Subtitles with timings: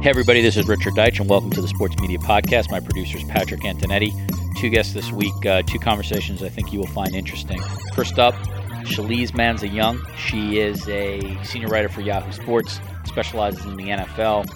[0.00, 2.70] Hey, everybody, this is Richard Deitsch, and welcome to the Sports Media Podcast.
[2.70, 4.12] My producer is Patrick Antonetti.
[4.56, 7.60] Two guests this week, uh, two conversations I think you will find interesting.
[7.94, 8.34] First up,
[8.84, 10.00] Shalise Manza Young.
[10.16, 14.48] She is a senior writer for Yahoo Sports, specializes in the NFL,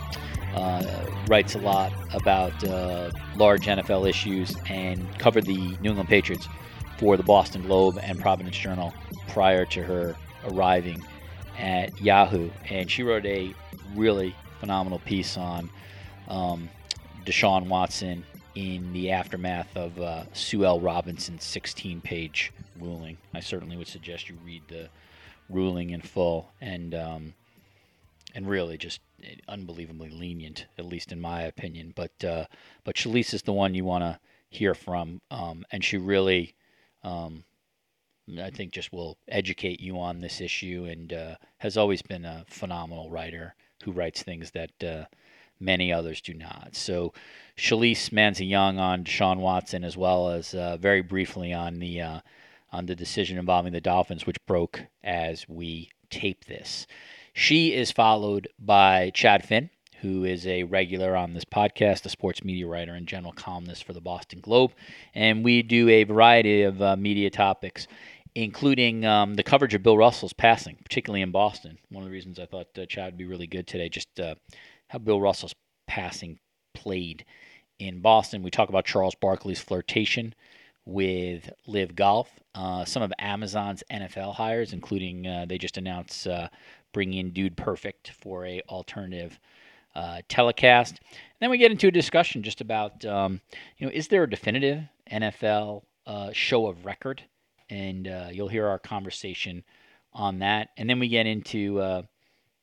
[0.55, 6.47] uh, writes a lot about uh, large NFL issues, and covered the New England Patriots
[6.99, 8.95] for the Boston Globe and Providence Journal
[9.27, 10.15] prior to her
[10.45, 11.03] arriving
[11.59, 12.49] at Yahoo.
[12.71, 13.53] And she wrote a
[13.97, 15.69] really phenomenal piece on
[16.29, 16.69] um,
[17.27, 18.25] Deshaun Watson
[18.55, 20.79] in the aftermath of uh, Sue L.
[20.79, 23.19] Robinson's 16 page ruling.
[23.35, 24.89] I certainly would suggest you read the
[25.51, 27.35] ruling in full and um,
[28.37, 29.01] and really just
[29.49, 31.93] unbelievably lenient, at least in my opinion.
[31.97, 32.47] But uh,
[32.85, 36.55] but Shalise is the one you want to hear from, um, and she really,
[37.03, 37.43] um,
[38.41, 42.45] I think, just will educate you on this issue, and uh, has always been a
[42.47, 45.05] phenomenal writer who writes things that uh,
[45.61, 46.71] many others do not.
[46.73, 47.13] So,
[47.57, 52.21] Shalise Manza Young on Deshaun Watson, as well as uh, very briefly on the uh,
[52.73, 56.87] on the decision involving the Dolphins, which broke as we tape this.
[57.35, 62.43] She is followed by Chad Finn, who is a regular on this podcast, a sports
[62.45, 64.73] media writer and general columnist for the Boston Globe,
[65.15, 67.87] and we do a variety of uh, media topics
[68.35, 71.79] including um, the coverage of Bill Russell's passing, particularly in Boston.
[71.91, 74.35] One of the reasons I thought uh, Chad would be really good today, just uh,
[74.89, 75.55] how Bill Russell's
[75.87, 76.39] passing
[76.75, 77.25] played
[77.79, 78.43] in Boston.
[78.43, 80.35] We talk about Charles Barkley's flirtation
[80.85, 86.49] with LIV Golf, uh, some of Amazon's NFL hires, including uh, they just announced uh,
[86.93, 89.39] bringing in Dude Perfect for a alternative.
[89.95, 91.01] Uh, telecast.
[91.11, 93.43] And then we get into a discussion just about, um,
[93.77, 95.83] you know, is there a definitive NFL
[96.33, 97.25] show of record
[97.73, 99.65] and uh, you'll hear our conversation
[100.13, 100.69] on that.
[100.77, 102.03] And then we get into uh,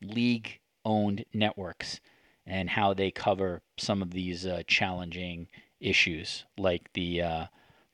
[0.03, 1.99] league owned networks
[2.45, 5.47] and how they cover some of these uh, challenging
[5.79, 7.45] issues, like the uh,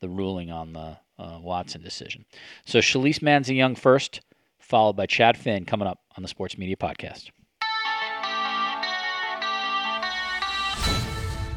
[0.01, 2.25] the ruling on the uh, Watson decision.
[2.65, 4.19] So Shalise Manza Young first,
[4.59, 7.29] followed by Chad Finn coming up on the Sports Media Podcast.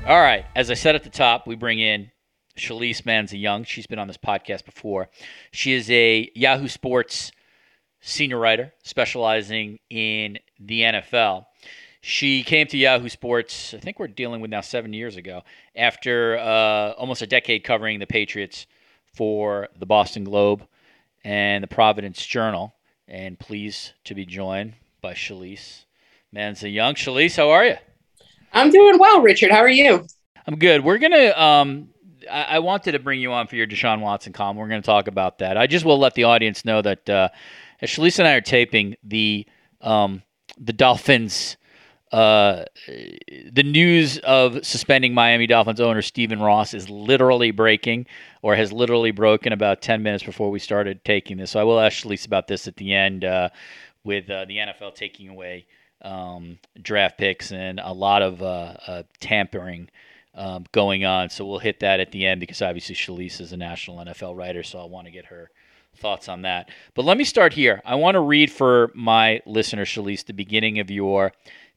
[0.07, 2.11] All right, as I said at the top, we bring in
[2.59, 3.65] Shalise Manza Young.
[3.65, 5.09] She's been on this podcast before.
[5.51, 7.33] She is a Yahoo Sports
[8.01, 11.47] senior writer specializing in the NFL.
[12.01, 15.43] She came to Yahoo Sports, I think we're dealing with now seven years ago,
[15.75, 18.67] after uh, almost a decade covering the Patriots
[19.15, 20.67] for the Boston Globe
[21.25, 22.75] and the Providence Journal.
[23.09, 25.85] And pleased to be joined by Shalise
[26.35, 26.95] Manza Young.
[26.95, 27.77] Shalise, how are you?
[28.53, 29.51] I'm doing well, Richard.
[29.51, 30.07] How are you?
[30.47, 30.85] I'm good.
[30.85, 31.89] We're gonna um,
[32.31, 34.57] I, wanted to bring you on for your Deshaun Watson column.
[34.57, 35.57] We're going to talk about that.
[35.57, 37.29] I just will let the audience know that uh,
[37.81, 39.47] as Shalise and I are taping the
[39.81, 40.23] um,
[40.59, 41.57] the Dolphins.
[42.11, 42.65] Uh,
[43.53, 48.07] the news of suspending Miami Dolphins owner Stephen Ross is literally breaking,
[48.41, 51.51] or has literally broken about ten minutes before we started taking this.
[51.51, 53.51] So I will ask Shalise about this at the end, uh,
[54.05, 55.67] with uh, the NFL taking away
[56.03, 59.91] um, draft picks and a lot of uh, uh, tampering
[60.39, 61.29] um, going on.
[61.29, 64.63] So we'll hit that at the end because obviously Shalise is a national NFL writer,
[64.63, 65.51] so I want to get her
[65.97, 66.71] thoughts on that.
[66.95, 67.83] But let me start here.
[67.85, 71.33] I want to read for my listener, Shalise, the beginning of your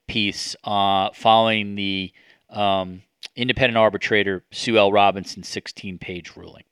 [0.07, 2.13] piece uh, following the
[2.51, 3.01] um,
[3.35, 4.91] independent arbitrator Sue L.
[4.91, 6.63] Robinson 16 page ruling.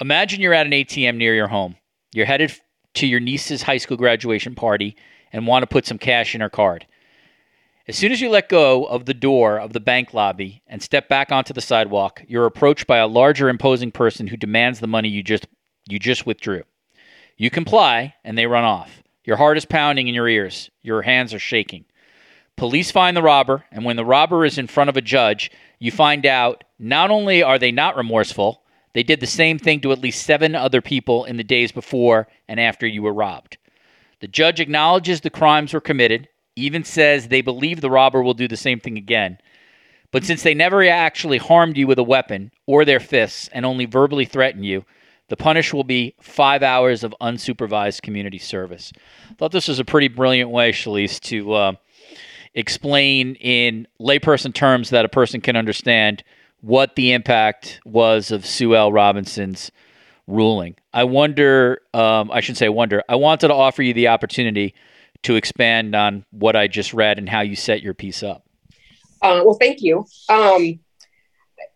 [0.00, 1.76] Imagine you're at an ATM near your home.
[2.12, 2.52] You're headed
[2.94, 4.96] to your niece's high school graduation party
[5.32, 6.86] and want to put some cash in her card.
[7.88, 11.08] As soon as you let go of the door of the bank lobby and step
[11.08, 15.08] back onto the sidewalk, you're approached by a larger imposing person who demands the money
[15.08, 15.46] you just
[15.88, 16.62] you just withdrew.
[17.36, 19.02] You comply and they run off.
[19.24, 20.70] Your heart is pounding in your ears.
[20.82, 21.86] Your hands are shaking.
[22.56, 25.90] Police find the robber, and when the robber is in front of a judge, you
[25.90, 28.62] find out not only are they not remorseful,
[28.92, 32.28] they did the same thing to at least seven other people in the days before
[32.46, 33.56] and after you were robbed.
[34.20, 36.28] The judge acknowledges the crimes were committed
[36.64, 39.38] even says they believe the robber will do the same thing again.
[40.12, 43.86] But since they never actually harmed you with a weapon or their fists and only
[43.86, 44.84] verbally threatened you,
[45.30, 48.92] The punish will be five hours of unsupervised community service.
[49.30, 51.72] I thought this was a pretty brilliant way, Shalise, to uh,
[52.52, 56.24] explain in layperson terms that a person can understand
[56.62, 58.92] what the impact was of Sue L.
[58.92, 59.70] Robinson's
[60.26, 60.74] ruling.
[60.92, 63.04] I wonder, um, I should say, wonder.
[63.08, 64.74] I wanted to offer you the opportunity
[65.22, 68.44] to expand on what I just read and how you set your piece up.
[69.22, 70.06] Uh, well, thank you.
[70.28, 70.80] Um,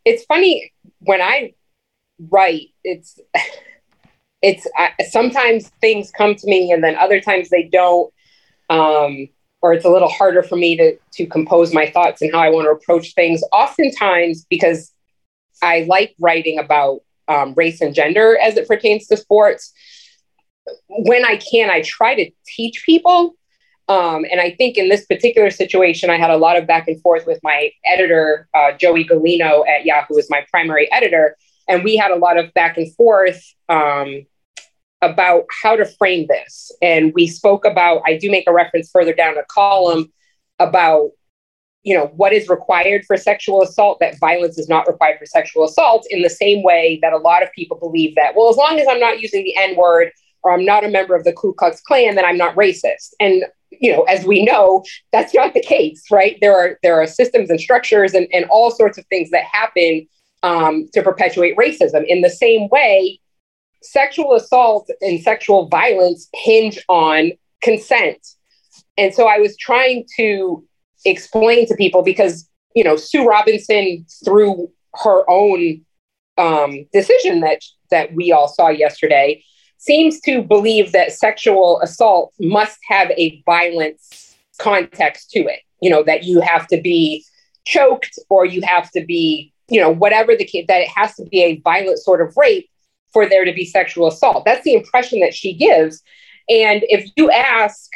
[0.05, 1.55] it's funny when I
[2.31, 2.69] write.
[2.83, 3.19] It's
[4.43, 8.13] it's I, sometimes things come to me, and then other times they don't.
[8.71, 9.29] Um,
[9.61, 12.51] or it's a little harder for me to to compose my thoughts and how I
[12.51, 13.43] want to approach things.
[13.53, 14.93] Oftentimes, because
[15.63, 19.73] I like writing about um, race and gender as it pertains to sports.
[20.89, 23.35] When I can, I try to teach people.
[23.89, 27.01] Um, and I think in this particular situation, I had a lot of back and
[27.03, 31.37] forth with my editor, uh, Joey Gulino at Yahoo, is my primary editor.
[31.69, 34.25] And we had a lot of back and forth um,
[35.03, 36.73] about how to frame this.
[36.81, 40.11] And we spoke about, I do make a reference further down a column
[40.59, 41.11] about
[41.83, 45.65] you know what is required for sexual assault that violence is not required for sexual
[45.65, 48.81] assault in the same way that a lot of people believe that well as long
[48.81, 50.11] as i'm not using the n word
[50.45, 53.15] or i'm not a member of the ku klux klan then i'm not racist.
[53.19, 56.39] And you know as we know that's not the case right?
[56.41, 60.07] There are there are systems and structures and, and all sorts of things that happen
[60.43, 62.05] um, to perpetuate racism.
[62.07, 63.19] In the same way
[63.83, 67.33] sexual assault and sexual violence hinge on
[67.63, 68.19] consent.
[68.97, 70.65] And so i was trying to
[71.05, 74.71] explain to people because you know Sue Robinson through
[75.03, 75.81] her own
[76.39, 79.43] um, decision that that we all saw yesterday
[79.85, 85.61] seems to believe that sexual assault must have a violence context to it.
[85.81, 87.25] You know that you have to be
[87.67, 91.25] choked or you have to be you know whatever the case that it has to
[91.25, 92.69] be a violent sort of rape
[93.13, 94.45] for there to be sexual assault.
[94.45, 96.03] That's the impression that she gives.
[96.49, 97.91] And if you ask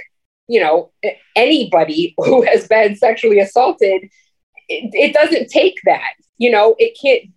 [0.49, 0.90] you know,
[1.37, 4.05] anybody who has been sexually assaulted,
[4.69, 6.14] it, it doesn't take that.
[6.38, 7.32] You know, it can't.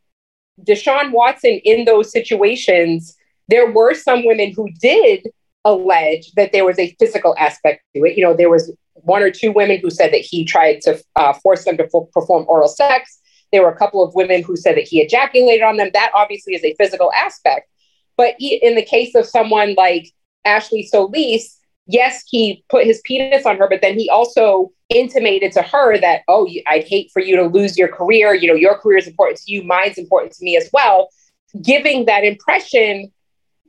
[0.64, 3.16] Deshaun Watson in those situations,
[3.52, 5.28] there were some women who did
[5.66, 8.18] allege that there was a physical aspect to it.
[8.18, 11.34] You know, there was one or two women who said that he tried to uh,
[11.34, 13.20] force them to f- perform oral sex.
[13.52, 15.90] There were a couple of women who said that he ejaculated on them.
[15.94, 17.70] That obviously is a physical aspect.
[18.18, 20.08] But in the case of someone like
[20.46, 25.62] Ashley Solis, yes, he put his penis on her, but then he also intimated to
[25.62, 28.34] her that, oh, I'd hate for you to lose your career.
[28.34, 31.10] You know, your career is important to you, mine's important to me as well.
[31.62, 33.12] Giving that impression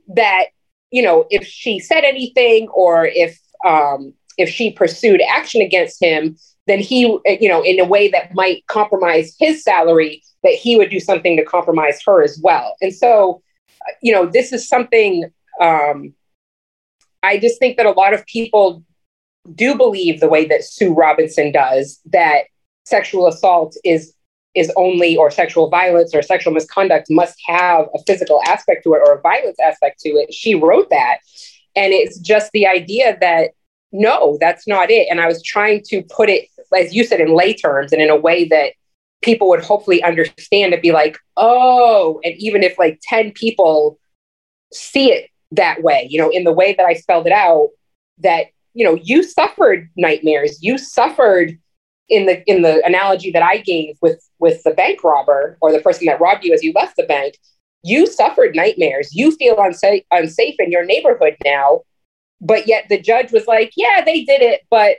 [0.07, 0.45] that,
[0.91, 6.37] you know, if she said anything or if, um, if she pursued action against him,
[6.67, 10.89] then he, you know, in a way that might compromise his salary, that he would
[10.89, 12.75] do something to compromise her as well.
[12.81, 13.41] And so,
[14.01, 15.29] you know, this is something
[15.59, 16.13] um,
[17.21, 18.83] I just think that a lot of people
[19.55, 22.43] do believe the way that Sue Robinson does that
[22.85, 24.13] sexual assault is
[24.55, 29.01] is only or sexual violence or sexual misconduct must have a physical aspect to it
[29.05, 30.33] or a violence aspect to it.
[30.33, 31.17] She wrote that.
[31.75, 33.51] And it's just the idea that
[33.91, 35.07] no, that's not it.
[35.09, 38.09] And I was trying to put it, as you said, in lay terms and in
[38.09, 38.73] a way that
[39.21, 43.99] people would hopefully understand to be like, oh, and even if like 10 people
[44.73, 47.69] see it that way, you know, in the way that I spelled it out,
[48.19, 50.61] that, you know, you suffered nightmares.
[50.61, 51.57] You suffered
[52.09, 55.81] in the in the analogy that I gave with with the bank robber or the
[55.81, 57.37] person that robbed you as you left the bank,
[57.83, 59.13] you suffered nightmares.
[59.13, 61.81] You feel unsafe unsafe in your neighborhood now.
[62.41, 64.97] But yet the judge was like, yeah, they did it, but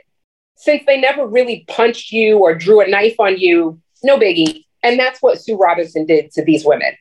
[0.55, 4.63] since they never really punched you or drew a knife on you, no biggie.
[4.83, 6.93] And that's what Sue Robinson did to these women.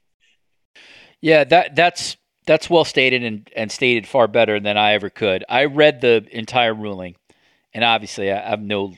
[1.20, 5.44] Yeah, that that's that's well stated and, and stated far better than I ever could.
[5.48, 7.16] I read the entire ruling,
[7.72, 8.94] and obviously I have no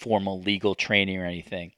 [0.00, 1.72] formal legal training or anything.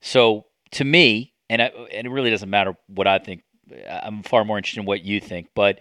[0.00, 3.42] So to me, and, I, and it really doesn't matter what I think.
[3.88, 5.48] I'm far more interested in what you think.
[5.54, 5.80] But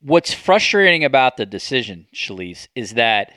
[0.00, 3.32] what's frustrating about the decision, Shalise, is that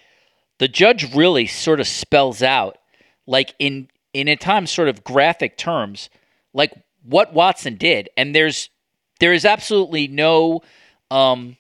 [0.58, 2.78] the judge really sort of spells out,
[3.26, 6.10] like in in at times sort of graphic terms,
[6.54, 6.74] like
[7.04, 8.70] what Watson did, and there's
[9.20, 10.62] there is absolutely no
[11.12, 11.58] um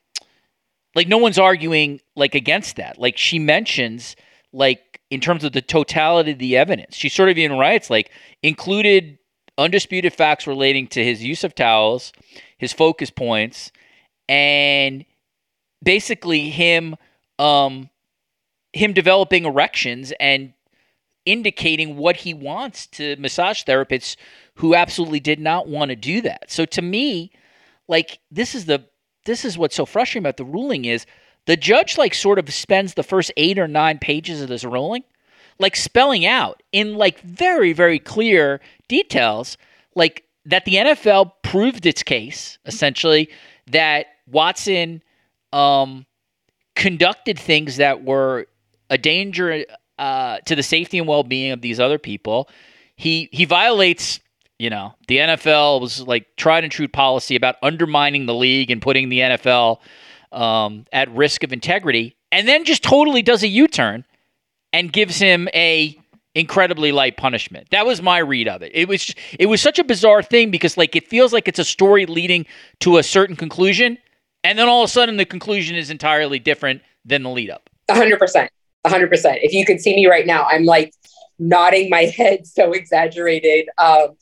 [0.96, 3.00] like no one's arguing like against that.
[3.00, 4.16] Like she mentions
[4.54, 6.96] like in terms of the totality of the evidence.
[6.96, 9.18] She sort of even writes like included
[9.58, 12.12] undisputed facts relating to his use of towels,
[12.58, 13.72] his focus points,
[14.28, 15.06] and
[15.84, 16.96] basically him
[17.38, 17.90] um
[18.74, 20.54] him developing erections and
[21.26, 24.16] indicating what he wants to massage therapists
[24.56, 26.52] who absolutely did not want to do that.
[26.52, 27.32] So to me,
[27.88, 28.86] like this is the
[29.26, 31.06] this is what's so frustrating about the ruling is
[31.46, 35.04] the judge like sort of spends the first eight or nine pages of this ruling
[35.60, 39.58] like spelling out in like very very clear details
[39.96, 43.30] like that the NFL proved its case essentially
[43.68, 45.02] that Watson
[45.54, 46.06] um,
[46.76, 48.48] conducted things that were
[48.90, 49.66] a danger
[49.98, 52.50] uh, to the safety and well-being of these other people.
[52.96, 54.20] He he violates,
[54.60, 58.82] you know, the NFL was like tried and true policy about undermining the league and
[58.82, 59.80] putting the NFL
[60.36, 64.06] um, at risk of integrity, and then just totally does a U-turn
[64.74, 65.98] and gives him a
[66.36, 67.70] incredibly light punishment.
[67.72, 68.72] That was my read of it.
[68.76, 71.66] It was it was such a bizarre thing because like it feels like it's a
[71.66, 72.46] story leading
[72.82, 73.98] to a certain conclusion,
[74.44, 77.70] and then all of a sudden the conclusion is entirely different than the lead up.
[77.90, 78.52] hundred percent,
[78.86, 79.40] hundred percent.
[79.42, 80.94] If you could see me right now, I'm like
[81.40, 83.70] nodding my head, so exaggerated.
[83.78, 84.18] Um,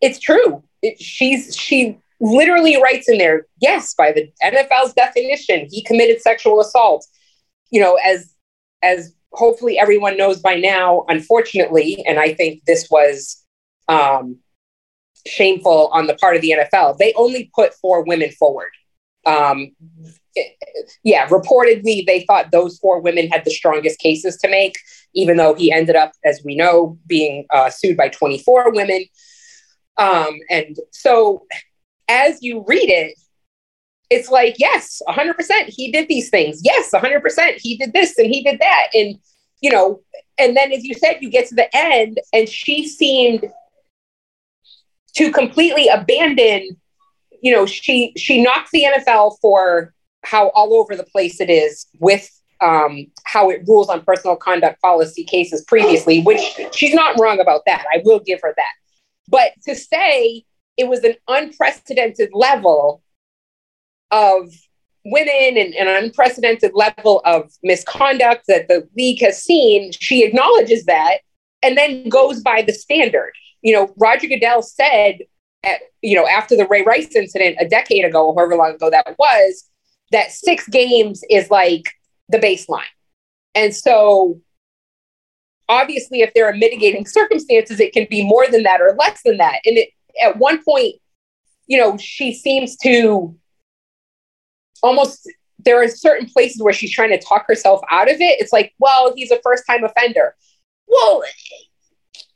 [0.00, 0.62] it's true.
[0.82, 6.60] It, she's she literally writes in there, yes, by the NFL's definition, he committed sexual
[6.60, 7.06] assault.
[7.70, 8.34] You know, as
[8.82, 13.44] as hopefully everyone knows by now, unfortunately, and I think this was
[13.88, 14.38] um,
[15.26, 18.70] shameful on the part of the NFL, they only put four women forward.
[19.26, 19.72] Um,
[21.02, 24.78] yeah, reportedly, they thought those four women had the strongest cases to make,
[25.14, 29.04] even though he ended up, as we know, being uh, sued by 24 women.
[29.96, 31.44] Um, and so
[32.08, 33.18] as you read it,
[34.10, 35.34] it's like, yes, 100%
[35.66, 36.60] he did these things.
[36.64, 38.88] Yes, 100% he did this and he did that.
[38.94, 39.18] And,
[39.60, 40.00] you know,
[40.38, 43.46] and then as you said, you get to the end and she seemed
[45.16, 46.76] to completely abandon,
[47.42, 49.92] you know, she she knocks the NFL for
[50.24, 54.80] how all over the place it is with um, how it rules on personal conduct
[54.80, 56.40] policy cases previously, which
[56.72, 57.84] she's not wrong about that.
[57.92, 58.72] I will give her that.
[59.28, 60.44] But to say
[60.78, 63.02] it was an unprecedented level
[64.10, 64.48] of
[65.04, 71.18] women and an unprecedented level of misconduct that the league has seen, she acknowledges that
[71.62, 73.32] and then goes by the standard.
[73.62, 75.18] You know, Roger Goodell said,
[75.64, 78.90] at, you know, after the Ray Rice incident a decade ago, or however long ago
[78.90, 79.68] that was,
[80.12, 81.92] that six games is like
[82.28, 82.82] the baseline.
[83.54, 84.40] And so
[85.68, 89.38] obviously, if there are mitigating circumstances, it can be more than that or less than
[89.38, 89.60] that.
[89.64, 89.88] And it,
[90.22, 90.96] at one point,
[91.66, 93.36] you know, she seems to
[94.82, 98.40] almost there are certain places where she's trying to talk herself out of it.
[98.40, 100.34] It's like, well, he's a first time offender.
[100.86, 101.22] Well,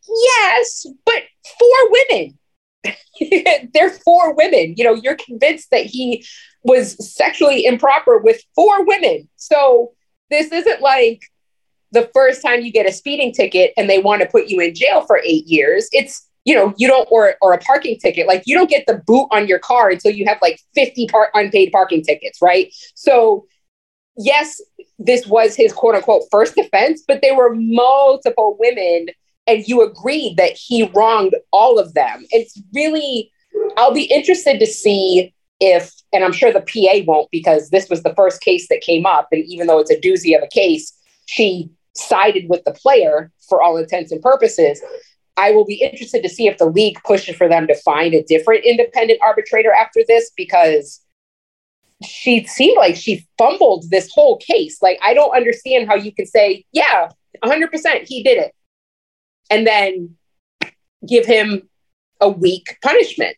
[0.09, 1.23] yes, but
[1.59, 2.39] four women.
[3.73, 4.75] They're four women.
[4.77, 6.27] You know, you're convinced that he
[6.65, 9.29] was sexually improper with four women.
[9.37, 9.93] So
[10.31, 11.23] this isn't like
[11.93, 14.75] the first time you get a speeding ticket and they want to put you in
[14.75, 15.89] jail for eight years.
[15.93, 19.03] It's you know, you don't, or, or a parking ticket, like you don't get the
[19.07, 22.73] boot on your car until you have like 50 par- unpaid parking tickets, right?
[22.95, 23.47] So,
[24.17, 24.61] yes,
[24.99, 29.07] this was his quote unquote first offense, but there were multiple women,
[29.47, 32.25] and you agreed that he wronged all of them.
[32.31, 33.31] It's really,
[33.77, 38.03] I'll be interested to see if, and I'm sure the PA won't because this was
[38.03, 39.29] the first case that came up.
[39.31, 40.93] And even though it's a doozy of a case,
[41.27, 44.81] she sided with the player for all intents and purposes.
[45.37, 48.23] I will be interested to see if the league pushes for them to find a
[48.23, 51.01] different independent arbitrator after this because
[52.05, 54.83] she seemed like she fumbled this whole case.
[54.83, 57.09] Like, I don't understand how you can say, yeah,
[57.43, 58.55] 100% he did it,
[59.51, 60.17] and then
[61.09, 61.69] give him
[62.21, 63.37] a weak punishment.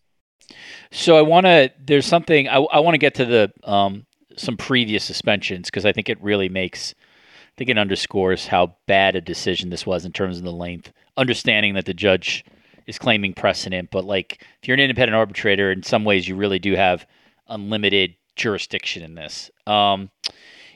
[0.91, 4.57] So I want to, there's something, I, I want to get to the, um, some
[4.57, 9.21] previous suspensions because I think it really makes, I think it underscores how bad a
[9.21, 12.45] decision this was in terms of the length understanding that the judge
[12.87, 16.59] is claiming precedent, but like if you're an independent arbitrator, in some ways you really
[16.59, 17.07] do have
[17.49, 19.51] unlimited jurisdiction in this.
[19.67, 20.11] Um,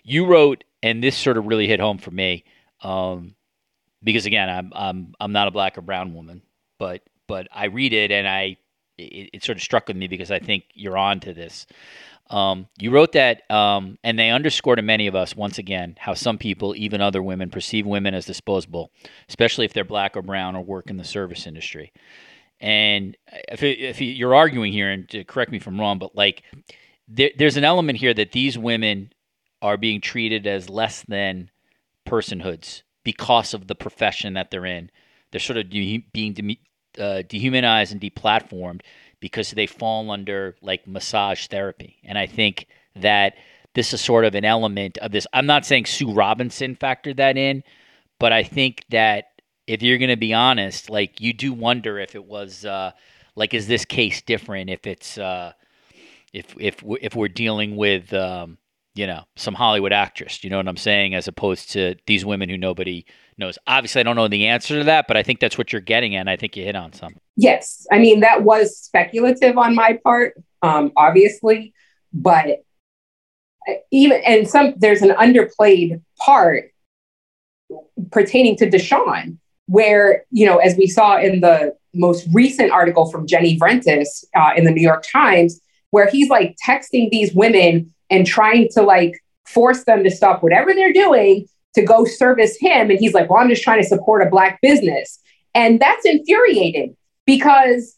[0.04, 2.44] you wrote, and this sort of really hit home for me,
[2.82, 3.34] um,
[4.02, 6.42] because again, I'm I'm I'm not a black or brown woman,
[6.78, 8.56] but but I read it and I
[8.96, 11.66] it, it sort of struck with me because I think you're on to this.
[12.30, 16.14] Um, you wrote that, um, and they underscore to many of us once again how
[16.14, 18.90] some people, even other women, perceive women as disposable,
[19.28, 21.92] especially if they're black or brown or work in the service industry.
[22.60, 23.16] And
[23.48, 26.42] if, if you're arguing here, and correct me if I'm wrong, but like
[27.06, 29.12] there, there's an element here that these women
[29.62, 31.50] are being treated as less than
[32.06, 34.90] personhoods because of the profession that they're in.
[35.30, 36.60] They're sort of de- being de-
[36.98, 38.80] uh, dehumanized and deplatformed
[39.20, 41.96] because they fall under like massage therapy.
[42.04, 43.34] And I think that
[43.74, 45.26] this is sort of an element of this.
[45.32, 47.62] I'm not saying Sue Robinson factored that in,
[48.18, 49.26] but I think that
[49.66, 52.92] if you're going to be honest, like you do wonder if it was uh,
[53.36, 54.70] like, is this case different?
[54.70, 55.52] If it's, uh,
[56.32, 58.58] if if if we're dealing with um,
[58.94, 62.48] you know some Hollywood actress, you know what I'm saying, as opposed to these women
[62.48, 63.04] who nobody
[63.38, 63.58] knows.
[63.66, 66.16] Obviously, I don't know the answer to that, but I think that's what you're getting
[66.16, 66.28] at.
[66.28, 67.20] I think you hit on something.
[67.36, 71.72] Yes, I mean that was speculative on my part, um, obviously,
[72.12, 72.48] but
[73.68, 76.72] uh, even and some there's an underplayed part
[78.10, 83.26] pertaining to Deshaun, where you know, as we saw in the most recent article from
[83.26, 88.26] Jenny Vrentas uh, in the New York Times, where he's like texting these women and
[88.26, 92.90] trying to like force them to stop whatever they're doing to go service him.
[92.90, 95.18] And he's like, well, I'm just trying to support a Black business.
[95.54, 96.96] And that's infuriating
[97.26, 97.96] because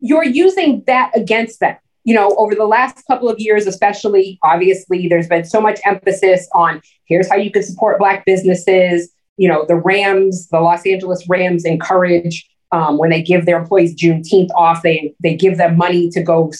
[0.00, 1.76] you're using that against them.
[2.04, 6.48] You know, over the last couple of years, especially, obviously, there's been so much emphasis
[6.54, 9.10] on here's how you can support Black businesses.
[9.36, 13.94] You know, the Rams, the Los Angeles Rams encourage um, when they give their employees
[13.94, 16.52] Juneteenth off, they they give them money to go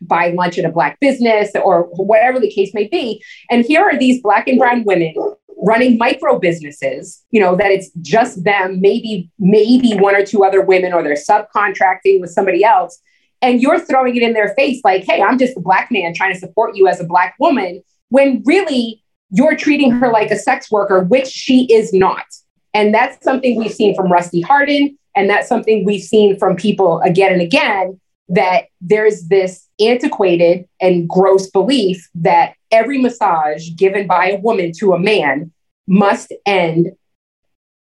[0.00, 3.22] buy lunch at a black business or whatever the case may be.
[3.50, 5.14] And here are these black and brown women
[5.58, 10.60] running micro businesses, you know, that it's just them, maybe, maybe one or two other
[10.60, 13.00] women, or they're subcontracting with somebody else.
[13.40, 16.32] And you're throwing it in their face like, hey, I'm just a black man trying
[16.32, 20.70] to support you as a black woman, when really you're treating her like a sex
[20.70, 22.24] worker, which she is not.
[22.72, 24.98] And that's something we've seen from Rusty Hardin.
[25.16, 31.08] And that's something we've seen from people again and again that there's this antiquated and
[31.08, 35.52] gross belief that every massage given by a woman to a man
[35.86, 36.92] must end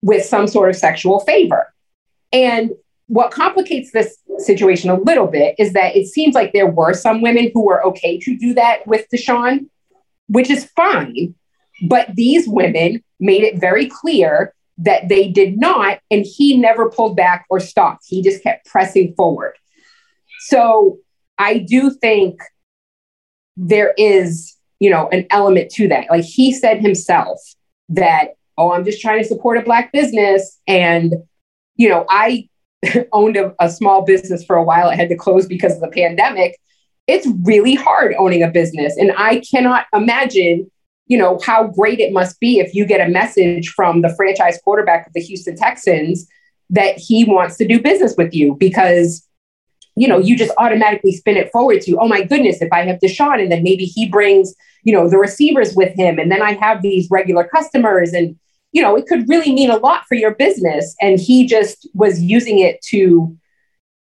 [0.02, 1.74] with some sort of sexual favor.
[2.32, 2.72] And
[3.08, 7.22] what complicates this situation a little bit is that it seems like there were some
[7.22, 9.68] women who were okay to do that with Deshaun,
[10.28, 11.36] which is fine.
[11.88, 17.18] But these women made it very clear that they did not, and he never pulled
[17.18, 18.06] back or stopped.
[18.08, 19.54] He just kept pressing forward.
[20.42, 21.00] So
[21.40, 22.40] I do think
[23.58, 26.08] there is, you know, an element to that.
[26.10, 27.40] Like he said himself
[27.90, 30.60] that, oh, I'm just trying to support a Black business.
[30.68, 31.16] And,
[31.76, 32.50] you know, I
[33.14, 34.90] owned a, a small business for a while.
[34.90, 36.60] It had to close because of the pandemic.
[37.08, 38.96] It's really hard owning a business.
[38.98, 40.70] And I cannot imagine
[41.10, 44.60] you know how great it must be if you get a message from the franchise
[44.64, 46.28] quarterback of the Houston Texans
[46.70, 49.28] that he wants to do business with you because
[50.00, 53.00] you know, you just automatically spin it forward to, oh my goodness, if I have
[53.04, 56.54] Deshaun and then maybe he brings, you know, the receivers with him and then I
[56.54, 58.40] have these regular customers and,
[58.72, 60.96] you know, it could really mean a lot for your business.
[61.02, 63.38] And he just was using it to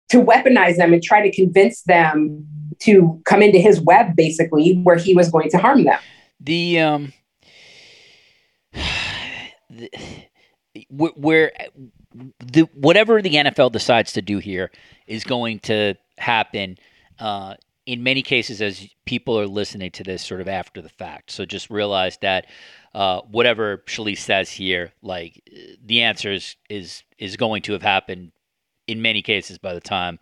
[0.10, 2.46] to weaponize them and try to convince them
[2.80, 6.00] to come into his web basically where he was going to harm them.
[6.42, 7.14] The um
[9.70, 9.90] the,
[10.90, 11.54] where
[12.40, 14.72] the whatever the NFL decides to do here
[15.08, 16.78] is going to happen
[17.20, 21.32] uh, in many cases as people are listening to this sort of after the fact.
[21.32, 22.48] So just realize that
[22.94, 25.42] uh, whatever Shalise says here, like
[25.84, 28.32] the answer is, is is going to have happened
[28.88, 30.20] in many cases by the time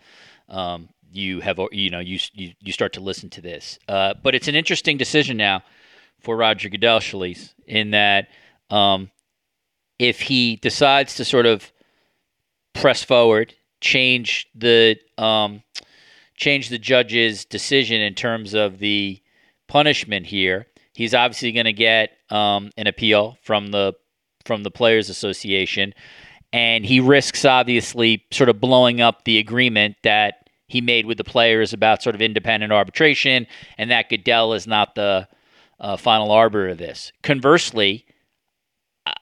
[0.50, 3.80] um, you have you know you, you you start to listen to this.
[3.88, 5.64] Uh, but it's an interesting decision now
[6.20, 8.30] for Roger Goodell, Shalise, in that
[8.70, 9.12] um,
[10.00, 11.72] if he decides to sort of
[12.74, 15.62] press forward change the um,
[16.36, 19.22] change the judge's decision in terms of the
[19.68, 20.68] punishment here.
[20.94, 23.94] He's obviously going to get um, an appeal from the
[24.46, 25.94] from the players association,
[26.52, 31.24] and he risks obviously sort of blowing up the agreement that he made with the
[31.24, 33.46] players about sort of independent arbitration,
[33.78, 35.28] and that Goodell is not the
[35.80, 37.12] uh, final arbiter of this.
[37.22, 38.06] Conversely,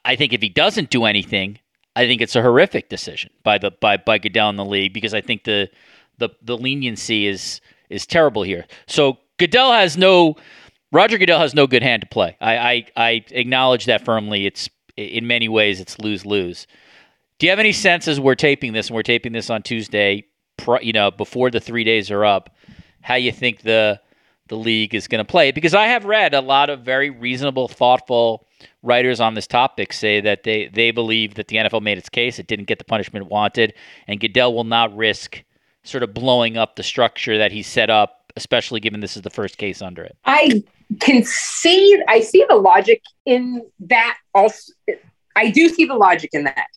[0.06, 1.60] I think if he doesn't do anything,
[1.96, 5.14] I think it's a horrific decision by the by by Goodell in the league because
[5.14, 5.70] I think the
[6.18, 8.66] the the leniency is is terrible here.
[8.88, 10.36] So Goodell has no
[10.92, 12.38] Roger Goodell has no good hand to play.
[12.40, 14.46] I I, I acknowledge that firmly.
[14.46, 16.68] It's in many ways it's lose lose.
[17.40, 20.26] Do you have any sense as we're taping this and we're taping this on Tuesday,
[20.82, 22.56] you know, before the three days are up,
[23.02, 24.00] how you think the
[24.52, 25.52] the league is going to play?
[25.52, 28.46] Because I have read a lot of very reasonable, thoughtful
[28.84, 32.38] writers on this topic say that they, they believe that the NFL made its case.
[32.38, 33.74] It didn't get the punishment wanted,
[34.08, 35.44] and Goodell will not risk
[35.84, 39.30] sort of blowing up the structure that he set up, especially given this is the
[39.30, 40.16] first case under it.
[40.26, 40.64] I
[41.00, 44.18] can see, I see the logic in that.
[44.36, 44.74] Also,
[45.36, 46.68] I do see the logic in that.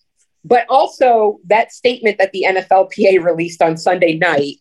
[0.44, 4.56] But also that statement that the NFLPA released on Sunday night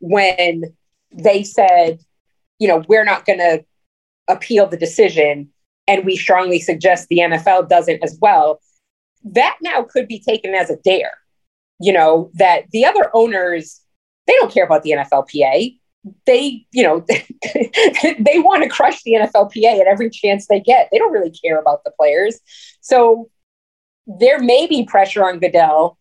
[0.00, 0.64] when
[1.12, 2.00] they said,
[2.58, 3.64] you know, we're not going to
[4.28, 5.48] appeal the decision
[5.86, 8.60] and we strongly suggest the NFL doesn't as well,
[9.24, 11.14] that now could be taken as a dare.
[11.80, 13.80] You know, that the other owners,
[14.26, 15.78] they don't care about the NFLPA.
[16.26, 20.88] they, you know, they want to crush the NFLPA at every chance they get.
[20.92, 22.38] They don't really care about the players.
[22.80, 23.30] So
[24.06, 25.98] there may be pressure on Goodell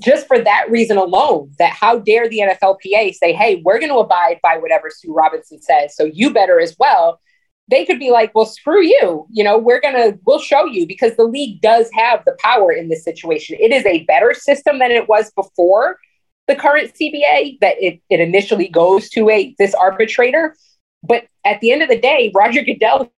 [0.00, 3.98] just for that reason alone that how dare the NFLPA say, hey, we're going to
[3.98, 5.96] abide by whatever Sue Robinson says.
[5.96, 7.20] So you better as well.
[7.68, 9.26] They could be like, well, screw you.
[9.30, 12.72] You know, we're going to, we'll show you because the league does have the power
[12.72, 13.56] in this situation.
[13.60, 15.98] It is a better system than it was before
[16.46, 20.56] the current CBA that it, it initially goes to a this arbitrator.
[21.02, 23.12] But at the end of the day, Roger Goodell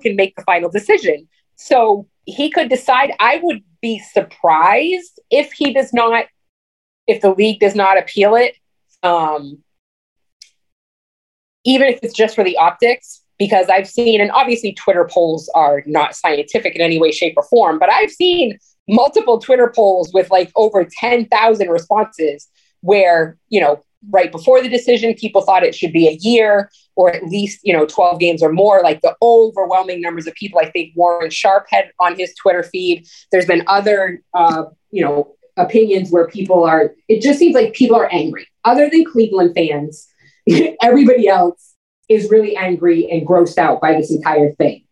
[0.00, 1.28] can make the final decision.
[1.56, 3.12] So he could decide.
[3.20, 6.26] I would be surprised if he does not,
[7.06, 8.56] if the league does not appeal it,
[9.02, 9.62] um,
[11.64, 13.20] even if it's just for the optics.
[13.36, 17.42] Because I've seen, and obviously Twitter polls are not scientific in any way, shape, or
[17.42, 18.56] form, but I've seen
[18.88, 22.48] multiple Twitter polls with like over 10,000 responses
[22.82, 27.10] where, you know, right before the decision, people thought it should be a year or
[27.10, 28.80] at least, you know, 12 games or more.
[28.82, 33.06] Like the overwhelming numbers of people, I think Warren Sharp had on his Twitter feed.
[33.32, 37.96] There's been other, uh, you know, opinions where people are, it just seems like people
[37.96, 38.46] are angry.
[38.64, 40.08] Other than Cleveland fans,
[40.82, 41.74] everybody else
[42.08, 44.84] is really angry and grossed out by this entire thing.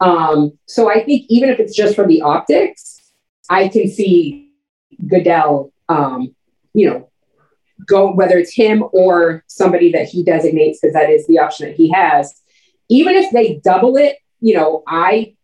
[0.00, 3.12] Um, so I think even if it's just for the optics,
[3.48, 4.52] I can see
[5.06, 6.34] Goodell, um,
[6.72, 7.09] you know,
[7.86, 11.76] go whether it's him or somebody that he designates because that is the option that
[11.76, 12.34] he has.
[12.88, 15.34] Even if they double it, you know, I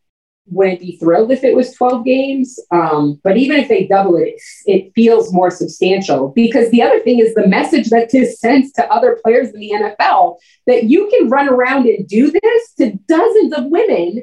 [0.48, 2.58] wouldn't be thrilled if it was 12 games.
[2.70, 7.18] Um, but even if they double it, it feels more substantial because the other thing
[7.18, 11.28] is the message that this sends to other players in the NFL that you can
[11.28, 14.22] run around and do this to dozens of women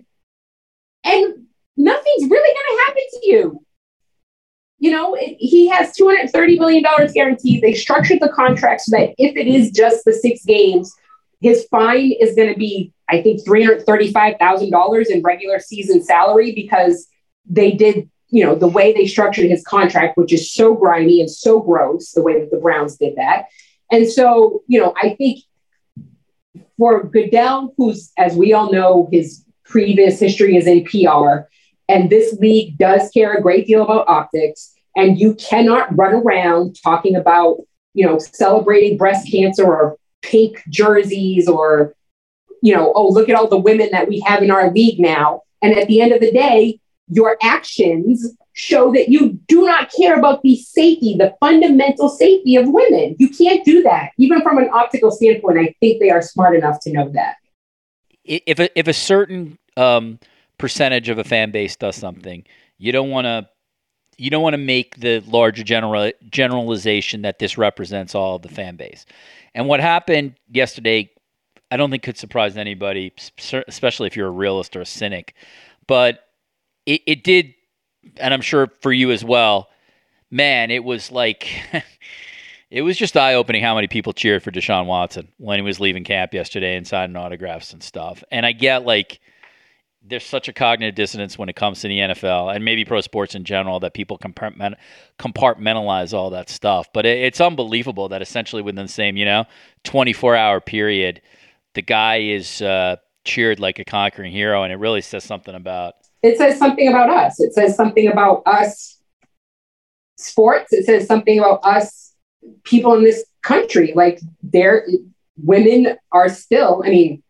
[1.03, 1.45] and
[1.75, 3.62] nothing's really going to happen to you
[4.83, 7.63] you know, it, he has $230 million guaranteed.
[7.63, 10.93] They structured the contract so that if it is just the six games,
[11.39, 17.07] his fine is going to be, I think, $335,000 in regular season salary because
[17.49, 21.31] they did, you know, the way they structured his contract, which is so grimy and
[21.31, 23.45] so gross, the way that the Browns did that.
[23.89, 25.45] And so, you know, I think
[26.77, 31.47] for Goodell, who's, as we all know, his previous history is in PR,
[31.87, 36.77] and this league does care a great deal about optics and you cannot run around
[36.81, 37.57] talking about
[37.93, 41.93] you know celebrating breast cancer or pink jerseys or
[42.61, 45.41] you know oh look at all the women that we have in our league now.
[45.61, 46.79] And at the end of the day
[47.09, 52.67] your actions show that you do not care about the safety the fundamental safety of
[52.67, 53.15] women.
[53.19, 54.11] You can't do that.
[54.17, 57.35] Even from an optical standpoint i think they are smart enough to know that.
[58.23, 60.17] If a, if a certain um,
[60.57, 62.45] percentage of a fan base does something
[62.77, 63.47] you don't want to
[64.17, 68.49] you don't want to make the larger general generalization that this represents all of the
[68.49, 69.05] fan base.
[69.55, 71.09] And what happened yesterday,
[71.71, 73.13] I don't think could surprise anybody,
[73.67, 75.35] especially if you're a realist or a cynic.
[75.87, 76.19] But
[76.85, 77.53] it, it did,
[78.17, 79.69] and I'm sure for you as well.
[80.31, 81.47] Man, it was like.
[82.71, 85.79] it was just eye opening how many people cheered for Deshaun Watson when he was
[85.79, 88.23] leaving camp yesterday and signing autographs and stuff.
[88.31, 89.19] And I get like
[90.05, 93.35] there's such a cognitive dissonance when it comes to the NFL and maybe pro sports
[93.35, 96.91] in general that people compartmentalize all that stuff.
[96.93, 99.45] But it, it's unbelievable that essentially within the same, you know,
[99.85, 101.21] 24 hour period,
[101.73, 105.95] the guy is uh, cheered like a conquering hero, and it really says something about.
[106.21, 107.39] It says something about us.
[107.39, 108.99] It says something about us
[110.17, 110.73] sports.
[110.73, 112.13] It says something about us
[112.63, 113.93] people in this country.
[113.95, 114.85] Like there,
[115.41, 116.83] women are still.
[116.85, 117.23] I mean.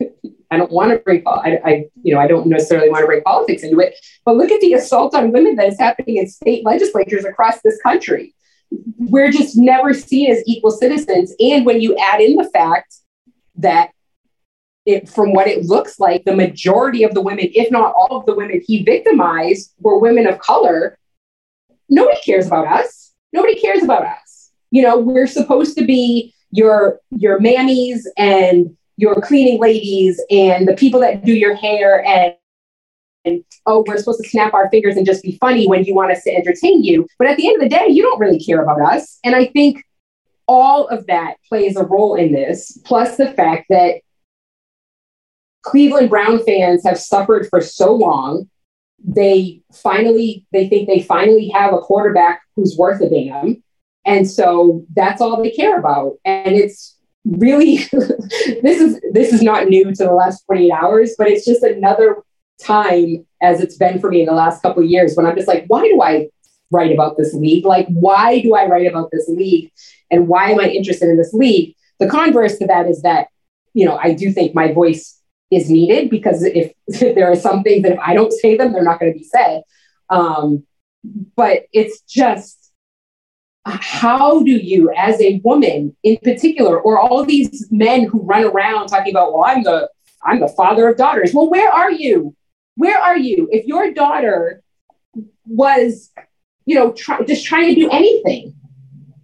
[0.50, 3.22] I don't want to bring, I, I, you know, I don't necessarily want to bring
[3.22, 6.64] politics into it, but look at the assault on women that is happening in state
[6.64, 8.34] legislatures across this country.
[8.98, 11.34] We're just never seen as equal citizens.
[11.40, 12.94] And when you add in the fact
[13.56, 13.90] that
[14.84, 18.26] it, from what it looks like, the majority of the women, if not all of
[18.26, 20.96] the women he victimized, were women of color.
[21.88, 23.12] Nobody cares about us.
[23.32, 24.52] Nobody cares about us.
[24.70, 30.74] You know, we're supposed to be your your mammies and your cleaning ladies and the
[30.74, 32.34] people that do your hair and
[33.26, 36.12] and oh, we're supposed to snap our fingers and just be funny when you want
[36.12, 37.06] us to entertain you.
[37.18, 39.18] But at the end of the day, you don't really care about us.
[39.24, 39.82] And I think
[40.46, 43.96] all of that plays a role in this, plus the fact that
[45.62, 48.48] Cleveland Brown fans have suffered for so long.
[49.04, 53.62] They finally, they think they finally have a quarterback who's worth a damn.
[54.04, 56.18] And so that's all they care about.
[56.24, 56.95] And it's
[57.26, 57.76] really
[58.62, 62.22] this is this is not new to the last 48 hours but it's just another
[62.62, 65.48] time as it's been for me in the last couple of years when i'm just
[65.48, 66.28] like why do i
[66.70, 67.64] write about this league?
[67.64, 69.72] Like why do i write about this league?
[70.10, 71.74] And why am i interested in this league?
[71.98, 73.28] The converse to that is that,
[73.74, 77.62] you know, I do think my voice is needed because if, if there are some
[77.62, 79.62] things that if I don't say them, they're not going to be said.
[80.10, 80.64] Um,
[81.36, 82.65] but it's just
[83.66, 88.86] how do you, as a woman in particular, or all these men who run around
[88.86, 89.90] talking about, well, I'm the
[90.22, 91.32] I'm the father of daughters.
[91.34, 92.34] Well, where are you?
[92.76, 93.48] Where are you?
[93.50, 94.62] If your daughter
[95.44, 96.10] was,
[96.64, 98.54] you know, try, just trying to do anything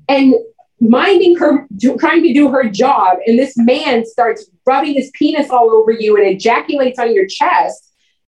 [0.08, 0.34] and
[0.80, 5.50] minding her, do, trying to do her job, and this man starts rubbing his penis
[5.50, 7.92] all over you and ejaculates on your chest,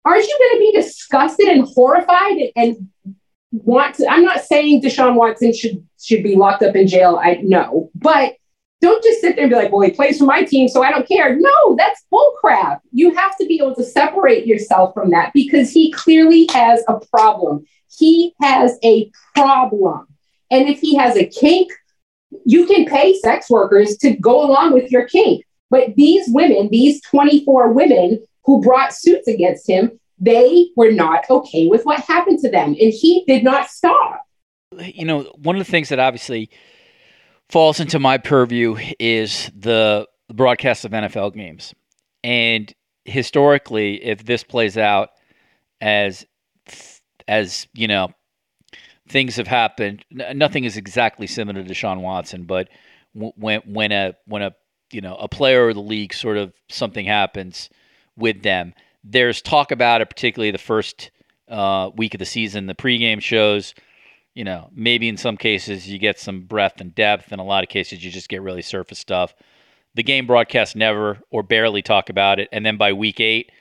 [0.05, 3.17] aren't you going to be disgusted and horrified and, and
[3.53, 4.09] want to?
[4.11, 7.21] I'm not saying Deshaun Watson should should be locked up in jail.
[7.23, 8.35] I know, but
[8.81, 10.91] don't just sit there and be like, well, he plays for my team, so I
[10.91, 11.37] don't care.
[11.39, 12.81] No, that's bullcrap.
[12.91, 16.99] You have to be able to separate yourself from that because he clearly has a
[17.15, 17.65] problem.
[17.97, 20.09] He has a problem.
[20.51, 21.71] And if he has a kink,
[22.45, 25.45] you can pay sex workers to go along with your kink.
[25.71, 31.67] But these women, these 24 women who brought suits against him, they were not okay
[31.67, 32.77] with what happened to them.
[32.81, 34.25] And he did not stop.
[34.79, 36.49] You know, one of the things that obviously
[37.51, 41.75] falls into my purview is the broadcast of NFL games.
[42.23, 42.73] And
[43.05, 45.11] historically, if this plays out
[45.81, 46.25] as
[47.27, 48.11] as you know,
[49.09, 50.05] things have happened.
[50.11, 52.69] Nothing is exactly similar to Deshaun Watson, but
[53.13, 54.55] when when a when a
[54.93, 57.69] you know a player or the league sort of something happens
[58.17, 58.73] with them,
[59.05, 61.11] there's talk about it, particularly the first
[61.49, 63.75] uh, week of the season, the pregame shows
[64.35, 67.33] you know, maybe in some cases you get some breadth and depth.
[67.33, 69.35] In a lot of cases, you just get really surface stuff.
[69.95, 73.53] The game broadcasts never or barely talk about it, and then by week eight,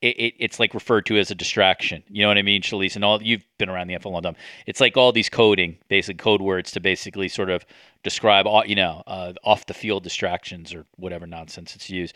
[0.00, 2.04] it, it, it's like referred to as a distraction.
[2.08, 2.94] You know what I mean, Shalise?
[2.94, 4.36] And all you've been around the NFL a long time.
[4.66, 7.66] It's like all these coding, basic code words to basically sort of
[8.04, 12.14] describe all you know uh, off the field distractions or whatever nonsense it's used.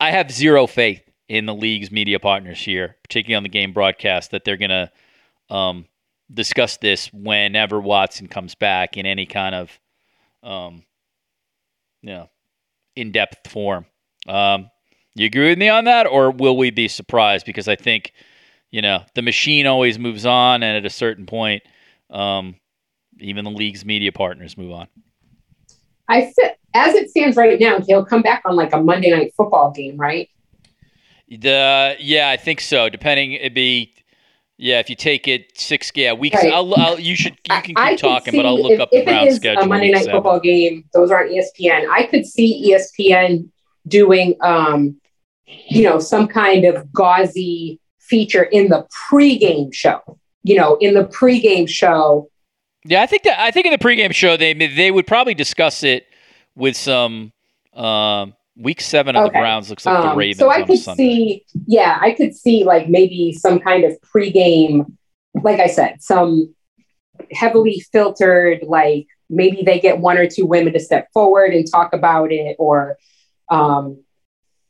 [0.00, 4.30] I have zero faith in the league's media partners here, particularly on the game broadcast,
[4.30, 4.90] that they're gonna
[5.50, 5.86] um,
[6.32, 9.80] discuss this whenever Watson comes back in any kind of,
[10.42, 10.84] um,
[12.02, 12.30] you know,
[12.94, 13.86] in-depth form.
[14.28, 14.70] Um,
[15.14, 17.46] you agree with me on that, or will we be surprised?
[17.46, 18.12] Because I think,
[18.70, 21.62] you know, the machine always moves on, and at a certain point,
[22.10, 22.56] um,
[23.18, 24.88] even the league's media partners move on.
[26.08, 26.32] I
[26.74, 29.96] as it stands right now, he'll come back on like a Monday night football game,
[29.96, 30.28] right?
[31.28, 32.88] The yeah, I think so.
[32.88, 33.92] Depending, it'd be
[34.58, 36.36] yeah, if you take it six, yeah, weeks.
[36.36, 36.52] Right.
[36.52, 39.04] I'll, I'll, you should, you can keep I talking, but I'll look if, up the
[39.04, 39.64] round schedule.
[39.64, 40.14] A Monday night seven.
[40.14, 40.84] football game.
[40.94, 41.88] Those aren't ESPN.
[41.90, 43.50] I could see ESPN
[43.86, 44.98] doing, um,
[45.46, 50.00] you know, some kind of gauzy feature in the pregame show.
[50.42, 52.30] You know, in the pregame show.
[52.84, 55.82] Yeah, I think that I think in the pregame show they they would probably discuss
[55.82, 56.06] it
[56.54, 57.32] with some
[57.74, 59.38] um, Week seven of okay.
[59.38, 60.38] the Browns looks like um, the Ravens.
[60.38, 64.96] So I could see, yeah, I could see like maybe some kind of pregame,
[65.34, 66.54] like I said, some
[67.32, 71.92] heavily filtered, like maybe they get one or two women to step forward and talk
[71.92, 72.96] about it, or
[73.50, 74.02] um,